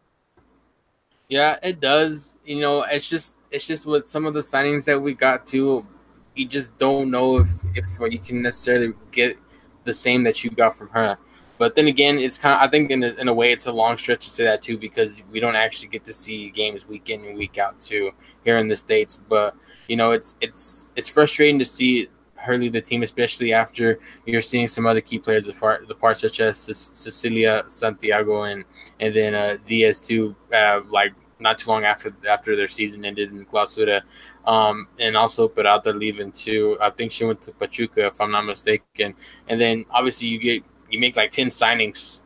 [1.27, 2.39] Yeah, it does.
[2.45, 5.85] You know, it's just it's just with some of the signings that we got to,
[6.35, 9.37] you just don't know if if you can necessarily get
[9.83, 11.17] the same that you got from her.
[11.57, 13.71] But then again, it's kind of I think in a, in a way it's a
[13.71, 17.09] long stretch to say that too because we don't actually get to see games week
[17.09, 18.11] in and week out too
[18.45, 19.19] here in the states.
[19.27, 19.55] But
[19.87, 24.41] you know, it's it's it's frustrating to see her leave the team, especially after you're
[24.41, 28.63] seeing some other key players, the part the parts such as Cecilia Santiago and
[29.01, 33.31] and then uh, Diaz too, uh, like not too long after after their season ended
[33.31, 34.01] in Clausura.
[34.45, 36.77] Um, and also Peralta leaving too.
[36.81, 39.13] I think she went to Pachuca, if I'm not mistaken.
[39.47, 42.21] And then obviously you get you make like ten signings,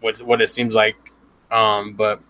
[0.00, 0.96] what's what it seems like.
[1.50, 2.20] Um, but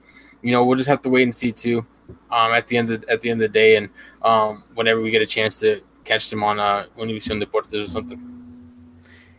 [0.42, 1.84] you know we'll just have to wait and see too.
[2.30, 3.88] Um, at the end of at the end of the day, and
[4.22, 8.20] um, whenever we get a chance to catch them on uh Univision Deportes or something.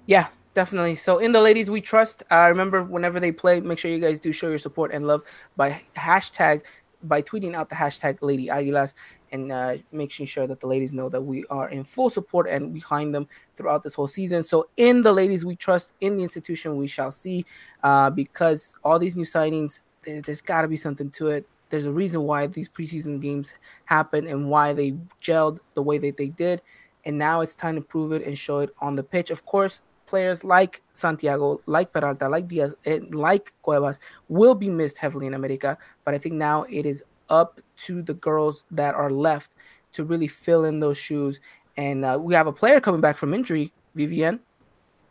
[0.05, 0.95] Yeah, definitely.
[0.95, 2.23] So in the ladies we trust.
[2.29, 5.23] Uh, remember, whenever they play, make sure you guys do show your support and love
[5.55, 6.63] by hashtag
[7.03, 8.93] by tweeting out the hashtag Lady Aguilas
[9.31, 12.73] and uh, making sure that the ladies know that we are in full support and
[12.73, 14.43] behind them throughout this whole season.
[14.43, 17.45] So, in the ladies we trust, in the institution we shall see,
[17.83, 21.47] uh, because all these new signings, there, has got to be something to it.
[21.69, 23.53] There's a reason why these preseason games
[23.85, 26.61] happen and why they gelled the way that they did.
[27.05, 29.31] And now it's time to prove it and show it on the pitch.
[29.31, 33.99] Of course, players like Santiago, like Peralta, like Diaz, and like Cuevas
[34.29, 35.77] will be missed heavily in America.
[36.05, 39.51] But I think now it is up to the girls that are left
[39.93, 41.39] to really fill in those shoes.
[41.77, 44.39] And uh, we have a player coming back from injury, Vivian.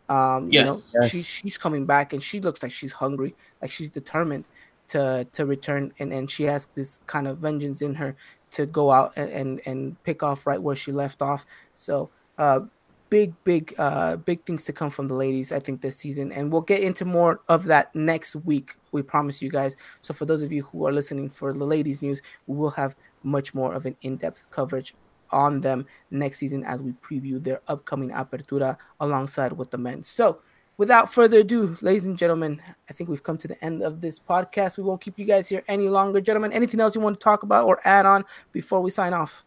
[0.09, 1.11] Um, yes, you know, yes.
[1.11, 4.47] She, she's coming back and she looks like she's hungry, like she's determined
[4.89, 8.15] to to return, and and she has this kind of vengeance in her
[8.53, 11.45] to go out and and, and pick off right where she left off.
[11.75, 12.61] So uh,
[13.17, 16.33] big, big, uh, big things to come from the ladies, I think, this season.
[16.33, 18.75] And we'll get into more of that next week.
[18.93, 19.75] We promise you guys.
[20.03, 22.95] So, for those of you who are listening for the ladies' news, we will have
[23.23, 24.95] much more of an in depth coverage
[25.31, 30.03] on them next season as we preview their upcoming apertura alongside with the men.
[30.03, 30.43] So,
[30.77, 32.61] without further ado, ladies and gentlemen,
[32.91, 34.77] I think we've come to the end of this podcast.
[34.77, 36.21] We won't keep you guys here any longer.
[36.21, 39.43] Gentlemen, anything else you want to talk about or add on before we sign off?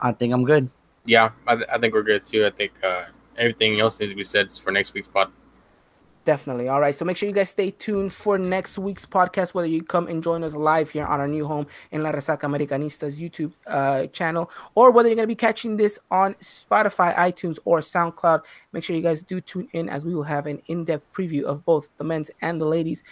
[0.00, 0.68] I think I'm good
[1.04, 2.46] yeah, I, th- I think we're good too.
[2.46, 3.04] I think uh,
[3.36, 5.30] everything else needs to be said for next week's pod.
[6.24, 6.68] Definitely.
[6.68, 6.96] All right.
[6.96, 10.22] So make sure you guys stay tuned for next week's podcast, whether you come and
[10.22, 14.50] join us live here on our new home in La Resaca Americanistas YouTube uh, channel,
[14.74, 18.40] or whether you're going to be catching this on Spotify, iTunes, or SoundCloud.
[18.72, 21.42] Make sure you guys do tune in as we will have an in depth preview
[21.42, 23.04] of both the men's and the ladies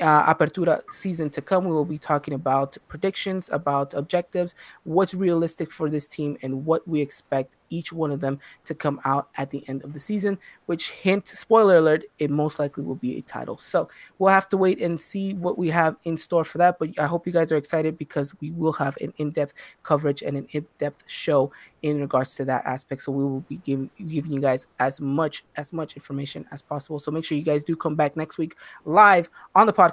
[0.00, 4.54] uh, Apertura season to come, we will be talking about predictions, about objectives,
[4.84, 9.00] what's realistic for this team, and what we expect each one of them to come
[9.04, 10.38] out at the end of the season.
[10.66, 13.58] Which, hint, spoiler alert, it most likely will be a title.
[13.58, 13.88] So
[14.18, 16.78] we'll have to wait and see what we have in store for that.
[16.78, 20.22] But I hope you guys are excited because we will have an in depth coverage
[20.22, 21.50] and an in depth show
[21.82, 23.02] in regards to that aspect.
[23.02, 26.98] So we will be giving, giving you guys as much as much information as possible.
[26.98, 29.87] So make sure you guys do come back next week live on the podcast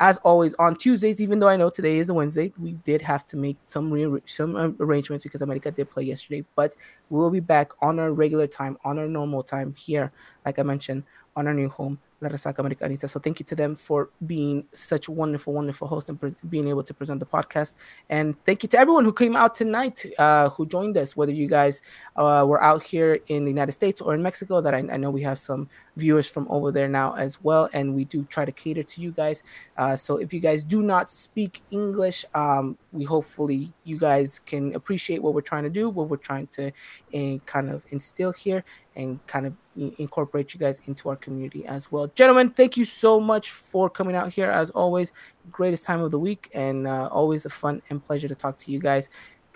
[0.00, 1.20] as always on Tuesdays.
[1.20, 4.22] Even though I know today is a Wednesday, we did have to make some re-
[4.26, 6.44] some arrangements because America did play yesterday.
[6.54, 6.76] But
[7.10, 10.12] we will be back on our regular time, on our normal time here,
[10.44, 11.04] like I mentioned,
[11.36, 13.08] on our new home La Resaca Americanista.
[13.08, 16.82] So thank you to them for being such wonderful, wonderful host and pre- being able
[16.82, 17.74] to present the podcast.
[18.08, 21.48] And thank you to everyone who came out tonight, uh, who joined us, whether you
[21.48, 21.82] guys
[22.16, 24.60] uh, were out here in the United States or in Mexico.
[24.60, 27.94] That I, I, know we have some viewers from over there now as well, and
[27.94, 29.42] we do try to cater to you guys.
[29.76, 34.74] Uh, so if you guys do not speak English, um, we hopefully you guys can
[34.74, 36.68] appreciate what we're trying to do, what we're trying to
[37.14, 38.64] uh, kind of instill here,
[38.96, 39.54] and kind of
[39.98, 42.06] incorporate you guys into our community as well.
[42.14, 44.50] Gentlemen, thank you so much for coming out here.
[44.50, 45.12] As always,
[45.50, 48.72] greatest time of the week, and uh, always a fun and pleasure to talk to
[48.72, 49.08] you guys.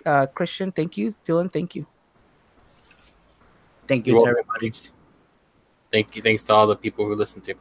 [0.05, 1.13] Uh, Christian, thank you.
[1.25, 1.85] Dylan, thank you.
[3.87, 4.45] Thank you You're to welcome.
[4.61, 4.98] everybody.
[5.91, 6.21] Thank you.
[6.21, 7.55] Thanks to all the people who listen to.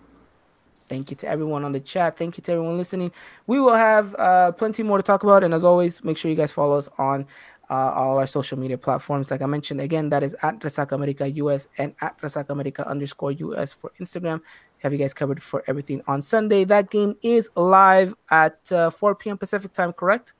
[0.88, 2.16] Thank you to everyone on the chat.
[2.16, 3.12] Thank you to everyone listening.
[3.46, 5.44] We will have uh, plenty more to talk about.
[5.44, 7.26] And as always, make sure you guys follow us on
[7.70, 9.30] uh, all our social media platforms.
[9.30, 13.32] Like I mentioned, again, that is at Resaca America US and at Resaca America underscore
[13.32, 14.40] US for Instagram.
[14.78, 16.64] Have you guys covered for everything on Sunday?
[16.64, 19.36] That game is live at uh, 4 p.m.
[19.36, 20.32] Pacific time, correct?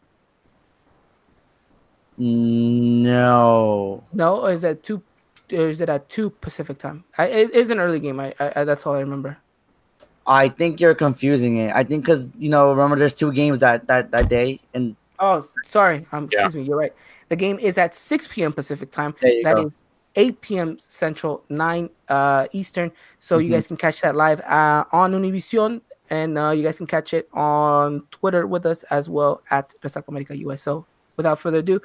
[2.17, 4.05] No.
[4.13, 5.03] No, or is that 2 or
[5.51, 7.05] is it at 2 Pacific time?
[7.17, 8.21] I, it is an early game.
[8.21, 9.39] I, I, that's all I remember.
[10.27, 11.75] I think you're confusing it.
[11.75, 15.43] I think because you know, remember, there's two games that that that day, and oh,
[15.67, 16.45] sorry, um, yeah.
[16.45, 16.93] excuse me, you're right.
[17.29, 18.53] The game is at 6 p.m.
[18.53, 19.15] Pacific time.
[19.23, 19.67] That go.
[19.67, 19.73] is
[20.17, 20.79] 8 p.m.
[20.79, 22.93] Central, 9 uh, Eastern.
[23.19, 23.47] So mm-hmm.
[23.47, 25.81] you guys can catch that live uh, on Univision,
[26.11, 30.09] and uh, you guys can catch it on Twitter with us as well at Resaca
[30.09, 30.63] America US.
[30.63, 31.81] So without further ado,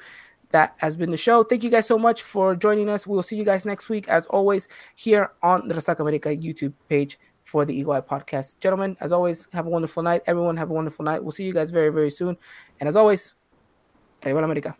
[0.50, 1.42] that has been the show.
[1.42, 3.06] Thank you guys so much for joining us.
[3.06, 7.18] We'll see you guys next week, as always, here on the Resaca America YouTube page
[7.42, 8.58] for the Eagle Eye Podcast.
[8.58, 10.22] Gentlemen, as always, have a wonderful night.
[10.26, 11.22] Everyone, have a wonderful night.
[11.22, 12.36] We'll see you guys very, very soon.
[12.80, 13.34] And as always,
[14.24, 14.76] Arriba America.